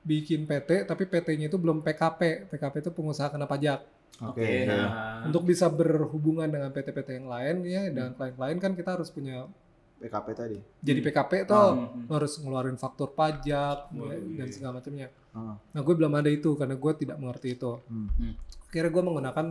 [0.00, 2.46] bikin PT tapi PT-nya itu belum PKP.
[2.46, 3.80] PKP itu pengusaha kena pajak.
[4.20, 4.44] Oke.
[4.44, 4.68] Oke, ya.
[4.68, 4.88] nah.
[5.24, 9.48] Untuk bisa berhubungan dengan PT-PT yang lain ya dengan klien-klien kan kita harus punya
[9.96, 10.58] PKP tadi.
[10.80, 11.72] jadi PKP tuh Ah.
[11.72, 12.04] Hmm.
[12.04, 14.52] lo harus ngeluarin faktur pajak Oh, ya, dan iya.
[14.52, 15.08] segala macamnya.
[15.32, 15.56] Ah.
[15.56, 17.80] Nah gue belum ada itu karena gue tidak mengerti itu.
[17.88, 18.36] Hmm.
[18.68, 19.46] Akhirnya gue menggunakan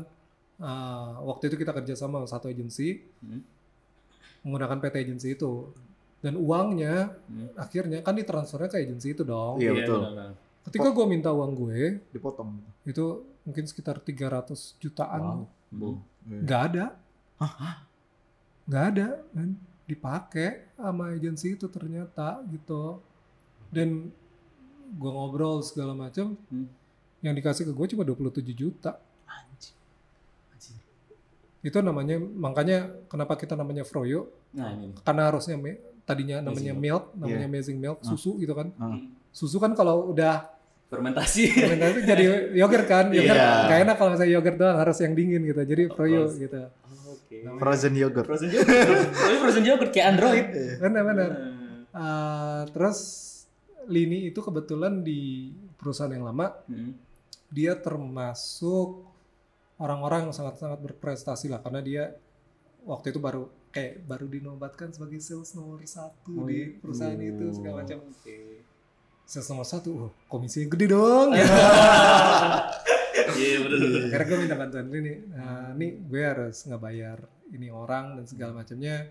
[0.60, 3.42] uh, waktu itu kita kerja sama satu agensi Hmm.
[4.42, 5.72] menggunakan PT agensi itu
[6.20, 7.50] dan uangnya Hmm.
[7.56, 9.58] akhirnya kan ditransfernya ke agensi itu dong.
[9.58, 10.00] Iya, betul.
[10.00, 10.32] benar-benar.
[10.62, 11.80] Ketika gue minta uang gue
[12.10, 12.60] Dipotong.
[12.84, 13.06] itu
[13.42, 15.98] mungkin sekitar 300 jutaan Wow.
[16.22, 16.44] Hmm.
[16.44, 16.86] nggak ada,
[18.66, 19.50] nggak ada kan
[19.86, 23.02] dipakai sama agensi itu ternyata gitu
[23.70, 24.14] dan
[24.92, 26.70] gue ngobrol segala macam Hmm.
[27.20, 29.02] yang dikasih ke gue cuma 27 juta
[31.60, 34.96] itu namanya makanya kenapa kita namanya froyo Nah, ini.
[35.00, 37.50] karena harusnya me- tadinya namanya Amazing milk namanya Iya.
[37.52, 38.08] amazing milk Ah.
[38.08, 38.98] susu gitu kan Ah.
[39.30, 40.48] susu kan kalau udah
[40.88, 41.54] Fermentasi.
[41.54, 43.68] fermentasi jadi yogurt kan yogurt Iya.
[43.68, 46.40] gak enak kalau misalnya yogurt doang harus yang dingin gitu jadi froyo course.
[46.40, 46.60] gitu
[47.10, 47.38] Oke.
[47.58, 48.26] Frozen yogurt.
[48.26, 49.06] Frozen yogurt.
[49.12, 50.46] Tapi frozen yogurt kayak Android.
[50.82, 51.58] benar-benar Nah.
[51.90, 53.00] Uh, terus
[53.86, 56.94] Lini itu kebetulan di perusahaan yang lama Hmm.
[57.48, 59.09] dia termasuk
[59.80, 62.04] orang-orang yang sangat-sangat berprestasi lah karena dia
[62.82, 66.68] waktu itu baru kayak baru dinobatkan sebagai sales nomor satu Oh, di iya.
[66.76, 68.38] perusahaan itu segala Oh, macam Oke.
[69.24, 71.32] sales nomor satu oh, komisi gede dong.
[73.30, 73.80] Iya benar.
[74.10, 77.20] akhirnya gue minta bantuan ini nah, ini gue harus ngebayar
[77.52, 79.06] ini orang dan segala macamnya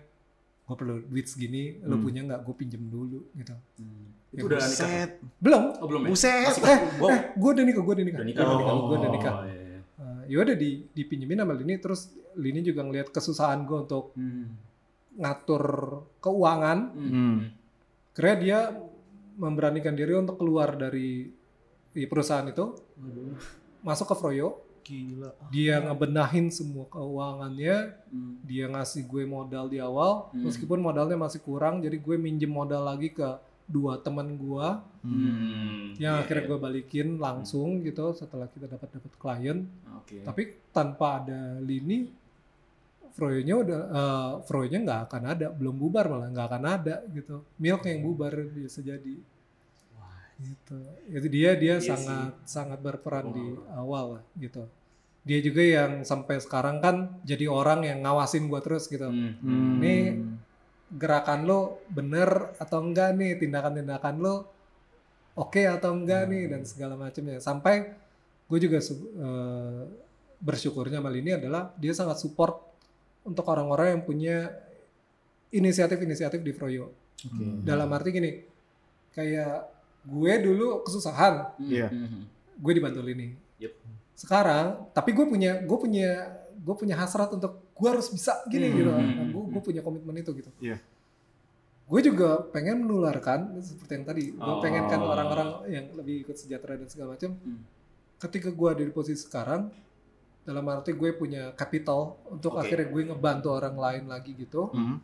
[0.61, 2.03] gue perlu duit segini lo Hmm.
[2.03, 3.55] punya nggak gue pinjem dulu gitu
[4.29, 5.17] Itu udah nikah.
[5.39, 6.09] Belum Oh, belum ya?
[6.11, 6.53] Buset.
[6.61, 8.43] Eh, eh gue udah nikah gue udah nikah Udah nikah.
[8.43, 9.68] Gua udah nikah Oh, gue udah nikah iya, iya.
[10.29, 12.01] Ya udah di dipinjemin sama Lini terus
[12.35, 14.53] Lini juga ngelihat kesusahan gue untuk Hmm.
[15.17, 15.63] ngatur
[16.19, 17.37] keuangan Hmm.
[18.13, 18.59] karena dia
[19.35, 21.27] memberanikan diri untuk keluar dari
[21.89, 22.77] di perusahaan itu
[23.81, 24.49] masuk ke Froyo
[24.79, 25.33] Gila.
[25.49, 27.77] dia ngebenahin semua keuangannya
[28.07, 28.37] Hmm.
[28.41, 30.45] dia ngasih gue modal di awal Hmm.
[30.45, 33.27] meskipun modalnya masih kurang jadi gue minjem modal lagi ke
[33.69, 34.67] dua teman gue
[34.99, 35.95] Hmm.
[35.95, 36.49] yang Iya, akhirnya iya.
[36.51, 39.63] gue balikin langsung gitu setelah kita dapat dapat klien
[39.95, 40.25] Oke.
[40.25, 42.11] tapi tanpa ada lini
[43.09, 43.81] Froyo-nya udah
[44.43, 48.79] Froyo-nya nggak akan ada belum bubar malah nggak akan ada gitu milk yang bubar bisa
[48.79, 49.15] jadi
[50.39, 54.63] gitu itu dia dia Iya sangat sangat berperan di awal lah, gitu
[55.19, 59.35] dia juga yang sampai sekarang kan jadi orang yang ngawasin gua terus gitu Hmm.
[59.39, 60.39] Hmm.
[60.89, 64.49] Gerakan lo bener atau enggak nih tindakan-tindakan lo
[65.37, 67.93] oke atau enggak nih dan segala macamnya sampai
[68.49, 69.81] gue juga eh,
[70.41, 72.57] bersyukurnya sama ini adalah dia sangat support
[73.21, 74.37] untuk orang-orang yang punya
[75.49, 77.45] inisiatif-inisiatif di Froyo Oke.
[77.61, 78.31] dalam arti gini
[79.13, 79.69] kayak
[80.05, 81.69] gue dulu kesusahan Hmm.
[81.69, 81.87] Iya.
[81.91, 82.23] Hmm.
[82.59, 83.75] gue dibantu ini Yup.
[84.15, 86.09] sekarang tapi gue punya gue punya
[86.55, 89.67] gue punya hasrat untuk gue harus bisa gini Hmm, gitu hmm, Nah, hmm, gue hmm.
[89.67, 90.77] punya komitmen itu gitu Iya.
[91.89, 94.61] gue juga pengen menularkan seperti yang tadi gue Oh.
[94.61, 97.65] pengen kan orang-orang yang lebih ikut sejahtera dan segala macam Hmm.
[98.17, 99.73] ketika gue ada di posisi sekarang
[100.45, 102.65] dalam arti gue punya capital untuk Oke.
[102.65, 104.97] akhirnya gue ngebantu orang lain lagi gitu Hmm.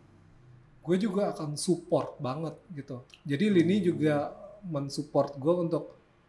[0.82, 3.02] gue juga akan support banget gitu.
[3.26, 4.30] Jadi Lini juga
[4.62, 5.84] mensupport gue untuk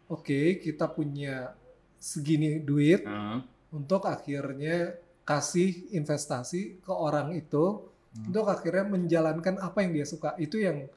[0.08, 1.52] oke kita punya
[2.00, 3.44] segini duit Hmm.
[3.68, 4.96] untuk akhirnya
[5.28, 7.84] kasih investasi ke orang itu
[8.16, 8.28] Hmm.
[8.28, 10.32] untuk akhirnya menjalankan apa yang dia suka.
[10.36, 10.88] Itu yang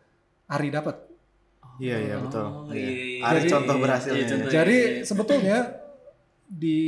[0.48, 0.96] Ari dapat.
[1.78, 2.44] Iya iya betul.
[2.44, 2.76] Oh, Iya.
[2.76, 3.22] iya, iya.
[3.24, 4.18] Ada Jadi- contoh berhasilnya.
[4.18, 4.50] Iya, contoh.
[4.50, 5.04] Jadi iya, iya.
[5.04, 5.58] sebetulnya
[6.46, 6.80] di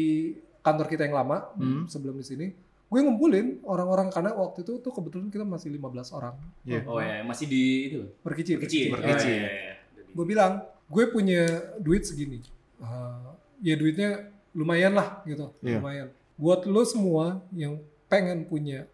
[0.59, 1.84] kantor kita yang lama Hmm.
[1.86, 2.47] sebelum di sini,
[2.88, 6.84] gue ngumpulin orang-orang karena waktu itu tuh kebetulan kita masih 15 orang Iya.
[6.84, 8.01] Oh ya, masih di itu.
[8.19, 8.57] berkicir.
[8.57, 8.91] Kecil.
[8.91, 9.32] Berkecil.
[9.38, 9.73] Oh, iya, iya.
[10.11, 12.43] Gue bilang, gue punya duit segini.
[12.77, 15.79] Uh, ya duitnya lumayan lah gitu, Iya.
[15.79, 16.07] lumayan.
[16.36, 18.89] Buat lo semua yang pengen punya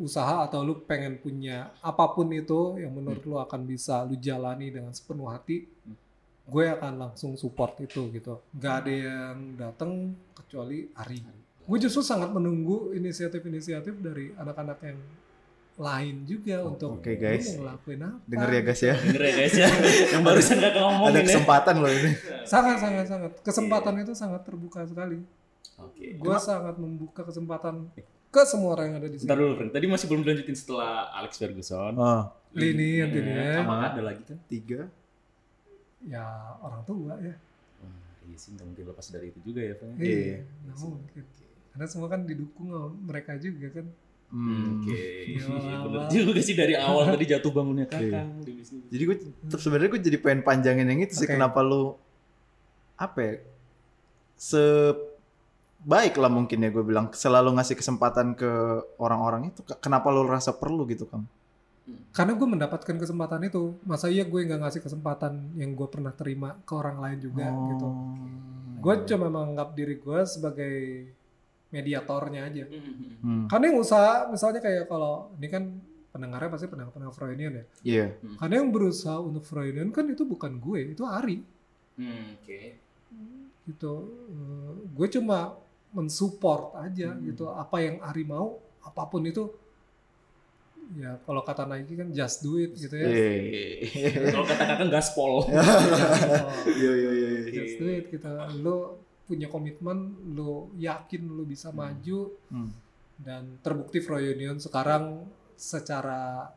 [0.00, 4.72] usaha atau lu pengen punya apa pun itu yang menurut lu akan bisa lu jalani
[4.72, 5.68] dengan sepenuh hati,
[6.48, 8.40] gue akan langsung support itu gitu.
[8.56, 11.20] Gak ada yang datang kecuali Ari.
[11.68, 15.00] Gue justru sangat menunggu inisiatif-inisiatif dari anak-anak yang
[15.78, 17.54] lain juga untuk oke, lu guys.
[17.54, 18.18] ngelakuin apa.
[18.26, 18.94] Denger ya guys ya.
[18.98, 19.68] Denger ya guys ya.
[20.16, 21.26] Yang barusan kakak ngomongin Ada ya.
[21.30, 22.12] kesempatan loh ini.
[22.42, 25.22] Sangat sangat sangat kesempatan itu sangat terbuka sekali.
[25.78, 26.18] Oke.
[26.18, 27.86] Gue sangat membuka kesempatan
[28.28, 29.24] ke semua orang yang ada di sini.
[29.24, 29.72] Bentar dulu, Frank.
[29.72, 31.92] Tadi masih belum dilanjutin setelah Alex Ferguson.
[31.94, 32.22] Oh,
[32.52, 33.60] Lini yang ini ya.
[33.60, 34.38] Sama ada lagi kan?
[34.46, 34.88] tiga.
[36.00, 36.24] Ya
[36.58, 37.34] orang tua ya.
[37.78, 39.96] Wah, iya sih, nggak mungkin lepas dari itu juga ya, Frank.
[39.96, 40.12] Iya.
[40.14, 41.22] Iya, nggak mungkin.
[41.68, 43.86] Karena semua kan didukung sama mereka juga kan.
[44.28, 44.84] Hmm.
[44.84, 44.92] Oke,
[45.24, 46.10] Iya, iya, bener Bang.
[46.12, 47.96] juga sih dari awal tadi jatuh bangunnya Iya.
[47.96, 48.82] kakak di bisnis.
[48.86, 49.16] Jadi gue
[49.50, 51.32] sebenarnya gue jadi pengen panjangin yang itu sih Oke.
[51.32, 51.96] kenapa lu
[52.94, 53.34] apa ya?
[54.34, 54.60] Se
[55.80, 58.50] baik lah mungkin ya gue bilang selalu ngasih kesempatan ke
[58.96, 61.22] orang-orang itu Ke- kenapa lu rasa perlu gitu kan
[62.12, 63.72] Karena gue mendapatkan kesempatan itu.
[63.82, 67.64] Masa iya gue nggak ngasih kesempatan yang gue pernah terima ke orang lain juga Oh.
[67.66, 67.88] gitu.
[68.78, 70.74] Gue cuma menganggap diri gue sebagai
[71.68, 72.64] mediatornya aja.
[73.20, 73.48] Hmm.
[73.48, 75.64] Karena yang usaha misalnya kayak kalau ini kan
[76.08, 77.64] pendengarnya pasti pendengar-pendengar Freudian ya.
[77.82, 78.06] Iya.
[78.36, 81.40] Karena yang berusaha untuk Freudian kan itu bukan gue, itu Ari
[81.96, 82.76] Hmm, Oke.
[83.64, 83.94] gitu.
[84.28, 85.56] Eh, gue cuma
[85.90, 87.24] mensupport aja Hmm.
[87.24, 87.48] gitu.
[87.48, 89.48] Apa yang Ari mau, apa pun itu
[90.90, 93.04] ya kalau kata Nike kan just do it gitu ya.
[93.04, 94.32] Iya.
[94.32, 95.32] Kalau kata kakak gaspol.
[96.80, 97.28] Iya iya iya.
[97.38, 97.50] iya.
[97.52, 98.24] just do it gitu.
[98.58, 98.76] Lo
[99.22, 99.98] punya komitmen,
[100.32, 102.72] lo yakin lo bisa maju Hmm.
[103.20, 106.48] dan terbukti Freudian sekarang secara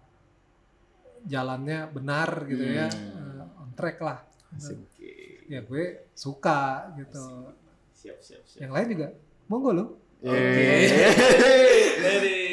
[1.22, 3.44] jalannya benar gitu ya, Hmm.
[3.44, 4.20] eh, on track lah.
[4.56, 5.44] Oke.
[5.46, 7.52] Ya gue suka gitu.
[8.02, 8.62] Siap, siap, siap.
[8.66, 9.08] Yang lain juga
[9.46, 9.86] monggo lo.
[10.26, 11.14] Iya.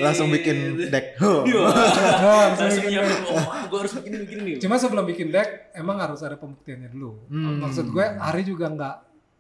[0.04, 1.16] Langsung bikin deck.
[1.48, 1.64] Iya.
[2.52, 3.20] Langsung bikin deck.
[3.32, 4.52] oh, gue harus bikin ini, bikin ini.
[4.60, 7.16] Cuma sebelum bikin deck emang harus ada pembuktiannya dulu.
[7.32, 7.64] Hmm.
[7.64, 8.94] Maksud gue Ari juga nggak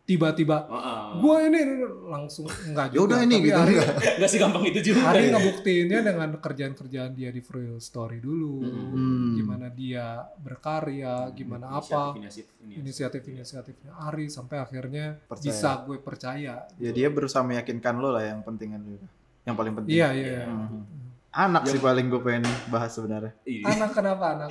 [0.08, 1.20] tiba-tiba Heeh.
[1.20, 1.74] gue ini, ini
[2.08, 3.04] langsung enggak Ya juga.
[3.12, 3.92] udah ini gitu Ari, enggak.
[4.16, 5.00] Nggak sih gampang itu juga.
[5.12, 8.64] Ari ngebuktiinnya dengan kerjaan-kerjaan dia di Free Story dulu.
[8.64, 9.36] Hmm.
[9.36, 12.16] Gimana dia berkarya, gimana apa.
[12.16, 12.80] Inisiatif, inisiatif.
[12.80, 15.44] Inisiatif-inisiatifnya Ari sampai akhirnya Percaya.
[15.44, 16.54] bisa gue percaya.
[16.80, 19.04] Ya dia berusaha meyakinkan lo lah yang penting kan juga.
[19.44, 19.92] Yang paling penting.
[19.92, 20.26] Iya, iya.
[20.40, 20.44] iya.
[20.48, 20.88] Hmm.
[21.28, 23.36] Anak sih paling gue pengen bahas sebenarnya.
[23.44, 23.76] Iya.
[23.76, 24.50] Anak kenapa anak?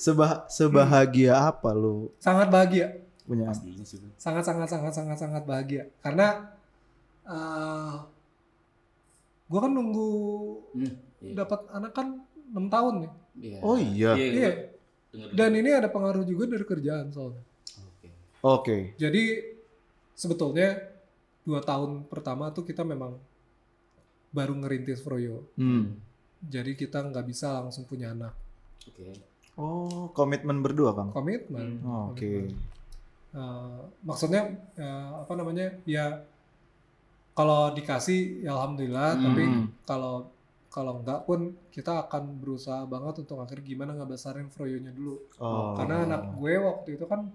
[0.00, 3.03] Sebah sebahagia apa lu Sangat bahagia.
[3.24, 3.56] Punya anak?
[3.56, 3.98] Pastinya sih.
[3.98, 4.12] Bang.
[4.16, 6.52] sangat sangat sangat sangat sangat bahagia karena
[7.24, 8.04] uh,
[9.44, 10.10] gue kan nunggu
[10.72, 11.32] Hmm, iya.
[11.36, 12.08] dapat anak kan
[12.46, 13.58] enam tahun nih Iya.
[13.60, 14.10] Oh iya.
[14.14, 14.50] iya
[15.08, 17.42] Dengar, dan ini ada pengaruh juga dari kerjaan soalnya
[17.80, 18.08] Oke.
[18.40, 18.76] Oke.
[18.94, 19.22] jadi
[20.12, 20.78] sebetulnya
[21.42, 23.16] dua tahun pertama tuh kita memang
[24.30, 25.94] baru ngerintis Froyo Hmm.
[26.40, 28.34] jadi kita nggak bisa langsung punya anak
[28.84, 29.16] Oke.
[29.54, 31.08] Oh, komitmen berdua, Kang.
[31.08, 32.26] komitmen Oh, Oke.
[32.42, 32.58] Komitmen.
[33.34, 34.46] Uh, maksudnya
[34.78, 36.22] uh, apa namanya ya
[37.34, 39.24] kalau dikasih ya alhamdulillah Hmm.
[39.26, 39.42] tapi
[39.82, 40.14] kalau
[40.70, 45.74] kalau enggak pun kita akan berusaha banget untuk akhir gimana ngebesarin Froyonya dulu Oh.
[45.74, 47.26] karena anak gue waktu itu kan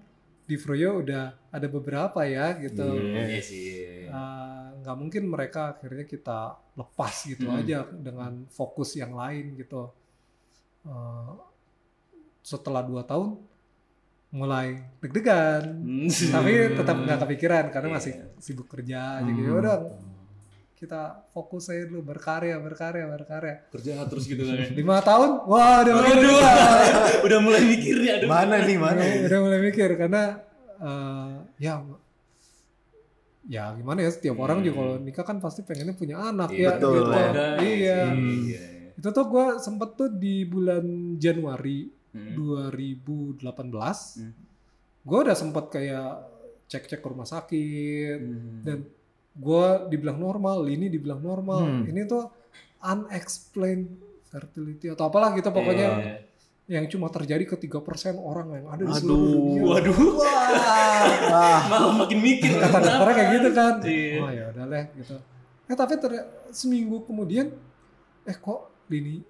[0.44, 3.24] di Froyo udah ada beberapa ya gitu Iya.
[3.28, 3.68] Iya sih.
[4.08, 6.40] Uh, nggak mungkin mereka akhirnya kita
[6.76, 7.60] lepas gitu Hmm.
[7.60, 9.92] aja dengan fokus yang lain gitu
[10.80, 11.36] Uh,
[12.40, 13.36] setelah dua tahun
[14.32, 14.68] mulai
[15.00, 16.06] deg-degan Hmm.
[16.08, 17.96] tapi tetap nggak kepikiran karena Iya.
[17.96, 19.60] masih sibuk kerja jadi Hmm.
[19.60, 19.78] udah
[20.76, 24.56] kita fokus aja dulu berkarya berkarya berkarya kerja terus gitu kan.
[24.56, 24.70] ya.
[24.80, 26.22] lima tahun wah udah mulai Aduh.
[26.22, 27.20] deg-degan.
[27.20, 28.28] Udah mulai mikir aduh.
[28.28, 29.02] Mana nih, mana?
[29.02, 30.22] udah, udah mulai mikir karena
[30.80, 31.74] eh, ya
[33.46, 36.70] ya gimana ya setiap orang juga kalau nikah kan pasti pengennya punya anak Iya, ya
[36.72, 36.94] betul.
[36.96, 37.12] gitu.
[37.12, 38.30] Ada, iya Hmm.
[38.46, 38.64] Iya.
[38.94, 40.86] itu tuh gue sempet tuh di bulan
[41.18, 42.34] Januari Hmm.
[42.34, 43.38] 2018
[44.18, 44.34] Hmm.
[45.00, 46.12] gue udah sempet kayak
[46.66, 48.62] cek-cek ke rumah sakit Hmm.
[48.62, 48.78] dan
[49.32, 51.84] gue dibilang normal, ini dibilang normal, Hmm.
[51.86, 52.28] ini tuh
[52.80, 53.88] unexplained
[54.26, 56.16] fertility atau apalah gitu pokoknya Iya.
[56.70, 59.62] yang cuma terjadi ke 3% orang yang ada di Aduh, seluruh dunia.
[59.66, 59.98] waduh.
[60.16, 61.02] Wah.
[61.32, 62.52] Ah, Malah makin mikir.
[62.54, 63.74] Kata dokternya kayak gitu kan.
[63.82, 64.18] Iya.
[64.20, 65.16] Oh ya udah lah gitu.
[65.66, 67.50] Eh tapi ternyata seminggu kemudian
[68.24, 69.22] eh kok Lini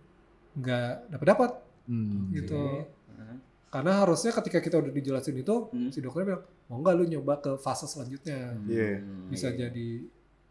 [0.53, 1.51] nggak dapat dapat
[1.89, 2.29] hmm.
[2.31, 2.85] gitu.
[3.09, 3.35] Heeh.
[3.69, 5.89] karena harusnya ketika kita udah dijelasin itu Hmm.
[5.89, 8.97] si dokternya bilang mau nggak lu nyoba ke fase selanjutnya Iya.
[8.97, 9.65] Hmm, bisa iya.
[9.65, 9.89] jadi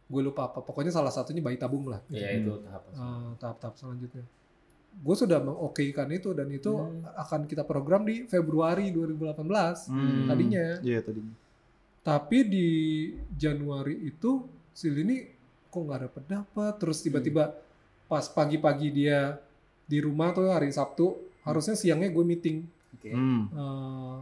[0.04, 2.82] gue lupa apa pokoknya salah satunya bayi tabung lah Iya itu tahap.
[2.88, 4.24] Eh, tahap-tahap selanjutnya
[4.98, 7.02] gue sudah mengokekan itu dan itu Hmm.
[7.16, 10.26] akan kita program di Februari 2018 Hmm.
[10.26, 11.34] tadinya Iya tadinya.
[12.00, 12.68] tapi di
[13.32, 15.26] Januari itu si Lini
[15.66, 17.52] kok nggak dapet dapat terus tiba-tiba
[18.06, 19.36] pas pagi-pagi dia
[19.84, 22.56] di rumah tuh hari Sabtu harusnya siangnya gue meeting
[22.90, 23.10] Oke.
[23.10, 23.42] Hmm.
[23.48, 24.18] eh,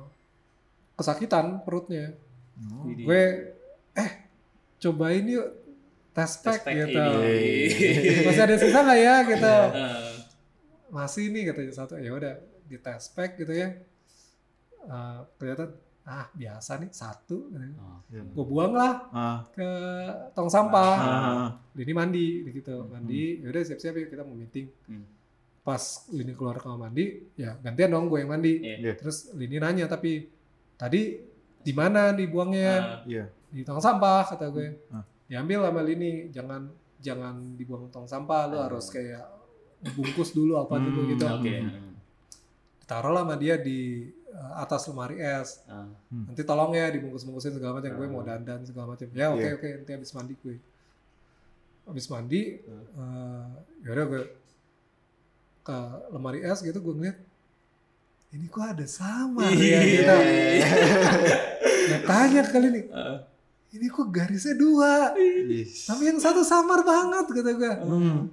[0.94, 2.14] kesakitan perutnya
[2.56, 2.88] Oh.
[2.88, 3.52] Gue
[3.92, 4.10] eh
[4.78, 5.44] cobain yuk
[6.10, 8.24] tes pack Tespek gitu ini.
[8.26, 10.12] masih ada sisa nggak ya gitu Eh,
[10.88, 13.76] masih nih katanya satu ya udah di tes pack gitu ya
[14.82, 15.68] Eh, kelihatan
[16.06, 17.98] ah biasa nih satu oh.
[18.08, 19.38] gue buang lah Ah.
[19.50, 19.68] ke
[20.32, 21.48] tong sampah Ah.
[21.74, 25.04] Lini mandi gitu mandi yaudah siap-siap yuk kita mau meeting Hmm.
[25.66, 28.76] Pas Lini keluar kamar mandi ya gantian dong gue yang mandi Iya.
[28.78, 28.92] Iya.
[28.94, 30.30] terus Lini nanya tapi
[30.78, 31.18] tadi
[31.58, 33.26] di mana dibuangnya Ah, Iya.
[33.50, 35.02] di tong sampah kata gue Ah.
[35.26, 38.70] diambil sama Lini jangan jangan dibuang tong sampah lu Ah.
[38.70, 39.26] harus kayak
[39.92, 41.54] bungkus dulu apa dulu Hmm, gitu Oke.
[42.86, 47.82] taruh lah sama dia di uh, atas lemari es Ah, nanti tolong ya dibungkus-bungkusin segala
[47.82, 48.12] macam gue Ah.
[48.12, 49.58] mau dandan segala macam ya oke Iya.
[49.58, 50.56] oke nanti habis mandi gue
[51.84, 52.62] habis mandi
[52.94, 53.46] uh,
[53.82, 54.22] ya udah gue
[55.66, 57.18] ke lemari es gitu gue ngeliat
[58.28, 60.14] ini kok ada sama ya gitu
[60.54, 60.68] ya
[62.08, 63.18] tanya kali ini ah.
[63.68, 65.10] ini kok garisnya dua
[65.44, 65.86] Yes.
[65.86, 68.30] tapi yang satu samar banget kata gue Hmm.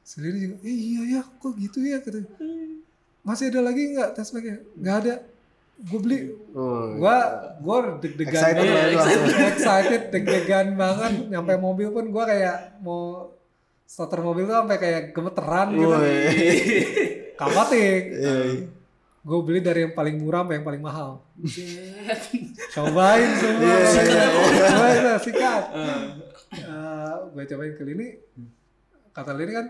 [0.00, 2.22] sendiri juga eh, iya ya kok gitu ya kata
[3.20, 5.14] masih ada lagi nggak tes packnya nggak ada
[5.76, 6.18] gue beli
[6.54, 6.86] Oh.
[6.94, 7.16] gua
[7.58, 8.94] gua deg-degan Excited banget.
[8.94, 9.26] langsung.
[9.48, 13.26] excited deg-degan banget nyampe mobil pun gua kayak mau
[13.84, 15.88] starter mobil tuh sampai kayak gemeteran gitu.
[15.92, 16.18] Woi.
[17.40, 18.34] kapatik Iya.
[19.24, 21.10] gue beli dari yang paling murah sampai yang paling mahal.
[22.70, 23.64] Cobain semua.
[23.64, 24.26] Iya, iya, iya.
[24.68, 25.62] cobain lah sikat.
[27.32, 28.08] Gue cobain ke Lini
[29.10, 29.66] kata Lini kan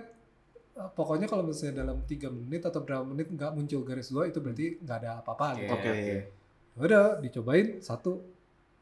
[0.74, 4.40] eh, pokoknya kalau misalnya dalam tiga menit atau berapa menit nggak muncul garis dua itu
[4.40, 5.72] berarti nggak ada apa-apa gitu.
[5.72, 5.94] Oke.
[6.74, 8.18] udah dicobain satu.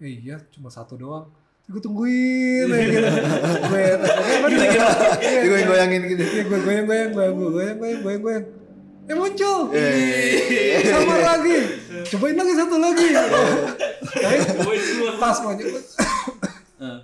[0.01, 1.29] Eh, iya cuma satu doang
[1.65, 3.09] gue tungguin kayak gitu
[3.65, 3.83] gue
[5.23, 6.23] Ini gue goyangin gitu.
[6.23, 8.45] Iya, gue goyang goyang goyang gue goyang goyang goyang goyang
[9.03, 10.79] eh muncul Eh.
[10.85, 11.59] sama lagi
[12.09, 13.09] cobain lagi satu lagi
[14.79, 15.13] semua.
[15.19, 15.83] pas mau nyobain
[16.79, 16.99] Ah.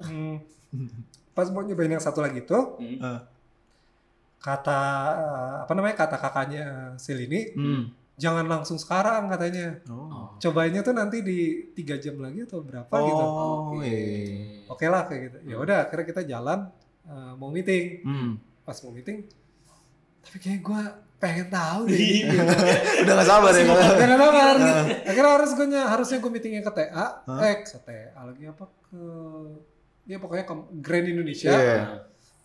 [0.00, 0.36] Hmm.
[1.32, 3.18] pas mau nyobain yang satu lagi tuh Hmm.
[4.36, 4.80] Kata
[5.12, 6.64] eh, apa namanya kata kakaknya
[6.96, 7.82] Selini Hmm.
[8.16, 10.25] jangan langsung sekarang katanya Oh.
[10.38, 11.38] Cobainnya tuh nanti di
[11.70, 13.72] tiga jam lagi atau berapa gitu Oh.
[13.72, 13.82] Oke.
[13.82, 14.66] iya.
[14.66, 16.58] oke lah kayak gitu ya udah akhirnya kita jalan
[17.02, 18.30] eh, mau meeting Hmm.
[18.60, 19.24] pas mau meeting
[20.20, 20.80] tapi kayak gue
[21.16, 22.28] pengen tahu deh gitu.
[23.02, 23.80] Udah gak sabar ya kalau.
[23.88, 24.54] Gak ada kabar.
[25.02, 26.92] Akhirnya harus gue harusnya gue meetingnya ke TA,
[27.24, 27.40] Hah?
[27.40, 29.00] eh ke TA lagi apa ke
[30.04, 31.48] ya pokoknya ke Grand Indonesia.
[31.48, 31.82] Iya.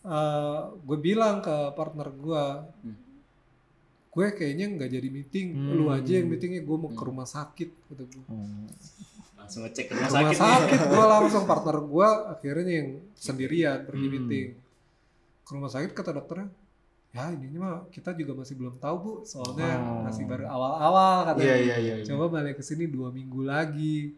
[0.02, 2.46] Eh, gue bilang ke partner gue,
[2.80, 2.96] Hmm.
[4.12, 5.72] Gue kayaknya nggak jadi meeting, Hmm.
[5.74, 8.24] lu aja yang meetingnya gue mau ke rumah sakit kata gue.
[9.34, 10.80] Langsung ngecek ke Rumah rumah sakit, sakit.
[10.86, 14.14] gue langsung partner gue akhirnya yang sendirian pergi Hmm.
[14.14, 14.48] meeting
[15.42, 16.48] ke rumah sakit kata dokternya
[17.10, 20.04] ya ininya mah kita juga masih belum tahu bu soalnya Oh.
[20.06, 22.06] masih baru awal-awal katanya Iya iya iya.
[22.06, 24.16] coba balik ke sini dua minggu lagi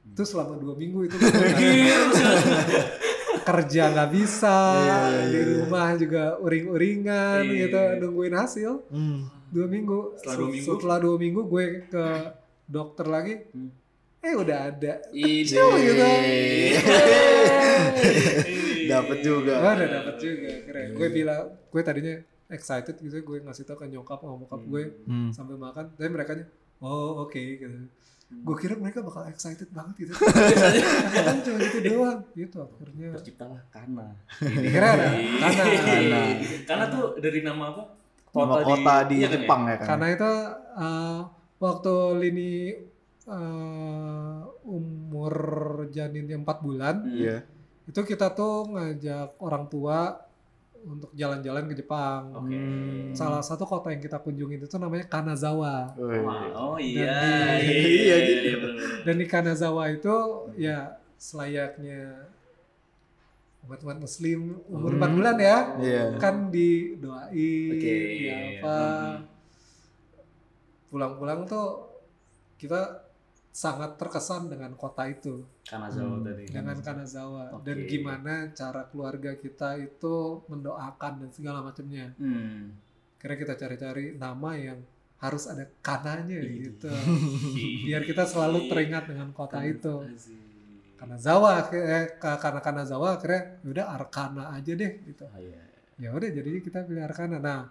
[0.00, 0.10] Hmm.
[0.10, 1.14] itu selama dua minggu itu
[3.42, 5.52] kerja nggak bisa Iya, iya, di iya.
[5.58, 9.26] rumah juga uring-uringan gitu nungguin hasil Hmm.
[9.48, 10.66] dua minggu Setelah dua minggu?
[10.70, 12.04] setelah dua minggu gue ke
[12.64, 13.70] dokter lagi Hmm.
[14.20, 14.92] eh udah ada.
[15.48, 15.98] Ciu, gitu.
[18.84, 19.52] Dapat juga.
[19.58, 22.14] Oh, udah dapet juga keren gue bilang gue tadinya
[22.48, 25.30] excited gitu gue ngasih tau ke nyokap sama bokap gue Hmm.
[25.30, 26.44] sambil makan tapi mereka nya
[26.78, 27.66] oh oke gitu
[28.34, 30.12] gue kira mereka bakal excited banget gitu
[31.14, 34.08] kan cuma gitu doang gitu akhirnya Terciptalah Kana.
[34.40, 36.20] kira ada karena Kana.
[36.64, 37.82] Kana tuh dari nama apa?
[38.32, 39.34] Nama kota di iya kan ya?
[39.38, 39.86] Jepang ya kan.
[39.86, 40.30] karena itu
[40.74, 41.18] uh,
[41.56, 42.52] waktu lini
[43.26, 45.34] uh, umur
[45.88, 47.14] janinnya 4 bulan Hmm.
[47.14, 47.36] Iya.
[47.82, 50.18] itu kita tuh ngajak orang tua
[50.84, 52.22] untuk jalan-jalan ke Jepang.
[52.32, 53.12] Hmm.
[53.12, 56.18] salah satu kota yang kita kunjungin itu namanya Kanazawa Woi.
[56.18, 57.06] Wah, Oh iya.
[57.06, 57.70] Dan di-
[58.02, 58.42] Iya, gitu.
[58.42, 59.02] iya, bener-bener.
[59.02, 60.14] dan di Kanazawa itu
[60.56, 60.78] ya
[61.14, 62.00] selayaknya
[63.62, 64.98] umat-umat muslim umur Hmm.
[64.98, 66.02] 4 bulan ya Iya.
[66.18, 67.94] kan didoain Oke.
[67.94, 68.26] di
[68.58, 69.18] apa Hmm.
[70.88, 71.88] pulang-pulang tuh
[72.56, 73.06] kita
[73.50, 76.24] sangat terkesan dengan kota itu Kanazawa Hmm.
[76.24, 76.44] tadi.
[76.44, 77.64] dengan Kanazawa Oke.
[77.64, 82.74] dan gimana cara keluarga kita itu mendoakan dan segala macamnya Hmm.
[83.16, 84.78] kira kita cari-cari nama yang
[85.16, 86.90] harus ada kananya gitu.
[87.86, 90.02] Biar kita selalu teringat dengan kota itu.
[90.98, 95.22] Kanazawa eh, ka- karena Kanazawa akhirnya "Ya udah Arkana aja deh gitu.
[95.26, 95.62] Ah, iya.
[95.96, 97.38] Ya udah jadinya kita pilih Arkana.
[97.38, 97.70] Nah,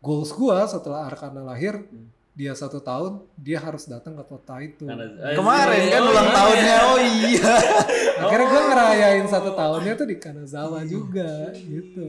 [0.00, 2.10] goals gua setelah Arkana lahir Hmm.
[2.30, 4.84] Dia satu tahun dia harus datang ke kota itu.
[4.84, 6.34] Karena- Kemarin kan Oh, ulang iya.
[6.34, 6.76] tahunnya.
[6.80, 7.54] Oh iya.
[8.22, 8.66] Akhirnya gue Oh.
[8.68, 12.04] ngerayain satu tahunnya tuh di Kanazawa juga gitu.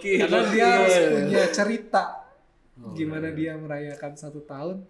[0.00, 2.04] Karena dia harus punya cerita
[2.74, 3.36] Oh, gimana iya.
[3.36, 4.82] dia merayakan satu tahun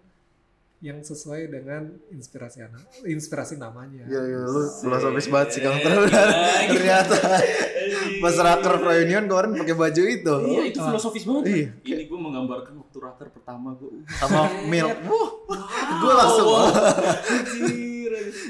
[0.79, 4.03] yang sesuai dengan inspirasi anak, inspirasi namanya.
[4.03, 6.11] Iya iya lu filosofis banget sih Kang Iya,
[6.73, 7.15] ternyata.
[8.19, 10.35] Pas raker reunion kemarin pakai baju itu.
[10.43, 11.43] Iya itu filosofis banget.
[11.47, 11.67] Iya.
[11.85, 14.05] Ini gue menggambarkan waktu raker pertama gue.
[14.05, 14.85] Sama mil.
[14.85, 15.29] Wuh.
[15.97, 16.49] Gue langsung.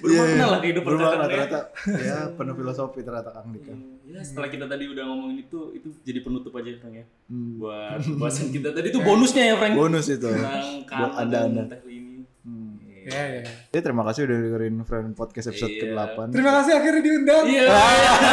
[0.04, 1.28] Bermakna lah kehidupan Bermakna ya.
[1.32, 1.60] ternyata.
[1.88, 3.72] Ya penuh filosofi ternyata Kang Dika.
[4.04, 7.06] Ya, setelah kita tadi udah ngomongin itu, itu jadi penutup aja Frank ya.
[7.32, 7.56] Hmm.
[7.56, 9.74] Buat bahasan kita tadi itu bonusnya ya Frank.
[9.80, 10.28] Bonus itu.
[10.28, 12.28] Buat dan teh ini.
[12.44, 12.76] Hmm.
[13.08, 13.44] Ya, ya.
[13.72, 15.88] Jadi terima kasih udah dengerin Friend Podcast episode Iya.
[15.88, 16.36] ke-8.
[16.36, 17.46] Terima kasih akhirnya diundang.
[17.48, 17.68] Iya.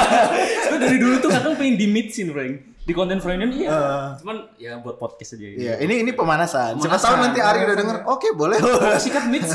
[0.75, 2.70] Gue dari dulu tuh kadang pengen di mixin Frank.
[2.81, 3.69] Di konten Frank iya.
[3.69, 4.07] Eh.
[4.25, 5.47] Cuman ya buat podcast aja.
[5.47, 6.81] Iya, ini ini pemanasan.
[6.81, 8.59] Siapa tahu nanti Ari udah denger, oke boleh.
[8.97, 9.45] sikat mix.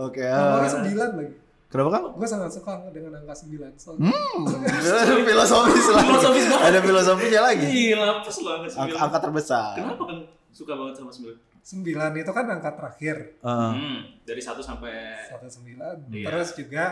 [0.00, 0.22] Oke.
[0.24, 1.34] Nomornya eh, sembilan lagi.
[1.70, 2.04] Kenapa Kang?
[2.16, 3.70] Gue sangat suka dengan angka sembilan.
[3.76, 6.02] Soalnya Hmm, filosofis lah.
[6.02, 6.66] Filosofis banget.
[6.66, 7.66] Ada filosofinya lagi.
[7.68, 9.74] Gila, pas lo angka Angka, terbesar.
[9.76, 10.18] Kenapa kan
[10.50, 11.38] suka banget sama sembilan?
[11.60, 13.16] sembilan itu kan angka terakhir.
[13.38, 14.94] Eh, Hmm, dari satu sampai
[15.28, 15.94] Satu sembilan.
[16.10, 16.26] Iya.
[16.26, 16.84] Terus juga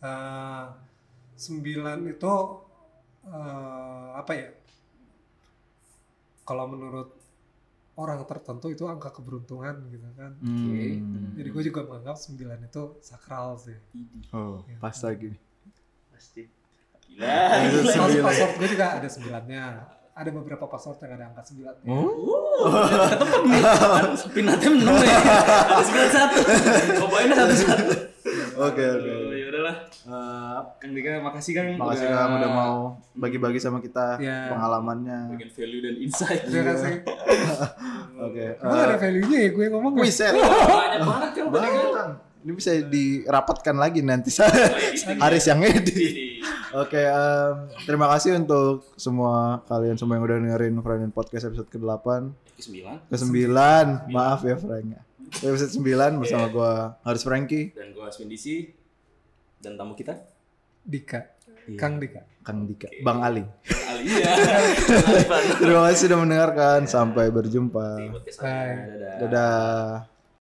[0.00, 0.64] eh,
[1.34, 2.32] sembilan itu
[3.28, 4.48] eh, apa ya?
[6.44, 7.20] Kalau menurut
[8.00, 10.32] orang tertentu itu angka keberuntungan gitu kan.
[10.40, 11.36] hmm.
[11.36, 13.76] Jadi gue juga menganggap sembilan itu sakral sih.
[14.32, 15.36] Oh, pas lagi.
[15.36, 15.40] nih.
[16.16, 16.42] pasti.
[17.10, 17.28] Gila.
[17.92, 18.24] Sembilan.
[18.24, 19.64] password gue juga ada sembilannya.
[20.10, 21.86] Ada beberapa password yang ada angka sembilannya.
[21.88, 22.08] Oh?
[23.14, 23.62] Ketemu nih.
[24.32, 25.18] Pinatnya menang ya.
[25.20, 26.38] Ada sembilan satu.
[27.04, 27.92] Cobain satu satu.
[28.60, 29.12] Oke, oke.
[29.70, 30.58] Ya udahlah.
[30.60, 31.66] Eh, Kang Dika, makasih Kang.
[31.76, 32.74] makasih Kang udah mau
[33.12, 34.50] bagi-bagi sama kita Iya.
[34.50, 35.18] pengalamannya.
[35.32, 36.40] Bagian value dan insight.
[36.42, 36.92] Terima kasih.
[38.26, 38.44] Oke.
[38.56, 40.32] Emang ada value-nya ya gue ngomong Wih, set.
[40.32, 41.46] Banyak banget Kang.
[41.48, 42.12] Banyak, Kang.
[42.40, 44.32] Ini bisa dirapatkan lagi nanti
[45.14, 46.40] Haris yang edit.
[46.72, 47.54] Oke, em,
[47.84, 52.62] terima kasih untuk semua kalian semua yang udah dengerin Friend and Podcast episode ke-8 Ke
[52.62, 52.96] sembilan.
[53.12, 53.52] ke-9.
[54.08, 55.04] Maaf ya Frank.
[55.36, 58.79] Episode 9 bersama gua Haris Franky, Dan gue Aswin DC.
[59.60, 60.16] Dan tamu kita.
[60.80, 61.36] Dika.
[61.68, 61.76] Iya.
[61.76, 62.24] Kang Dika.
[62.40, 63.44] Kang Dika, Bang Ali.
[63.68, 64.32] Alia.
[65.60, 66.88] Terima kasih sudah mendengarkan.
[66.88, 68.00] Sampai berjumpa.
[68.40, 68.74] Bye.
[68.96, 69.14] Dadah.
[69.20, 70.19] Dadah.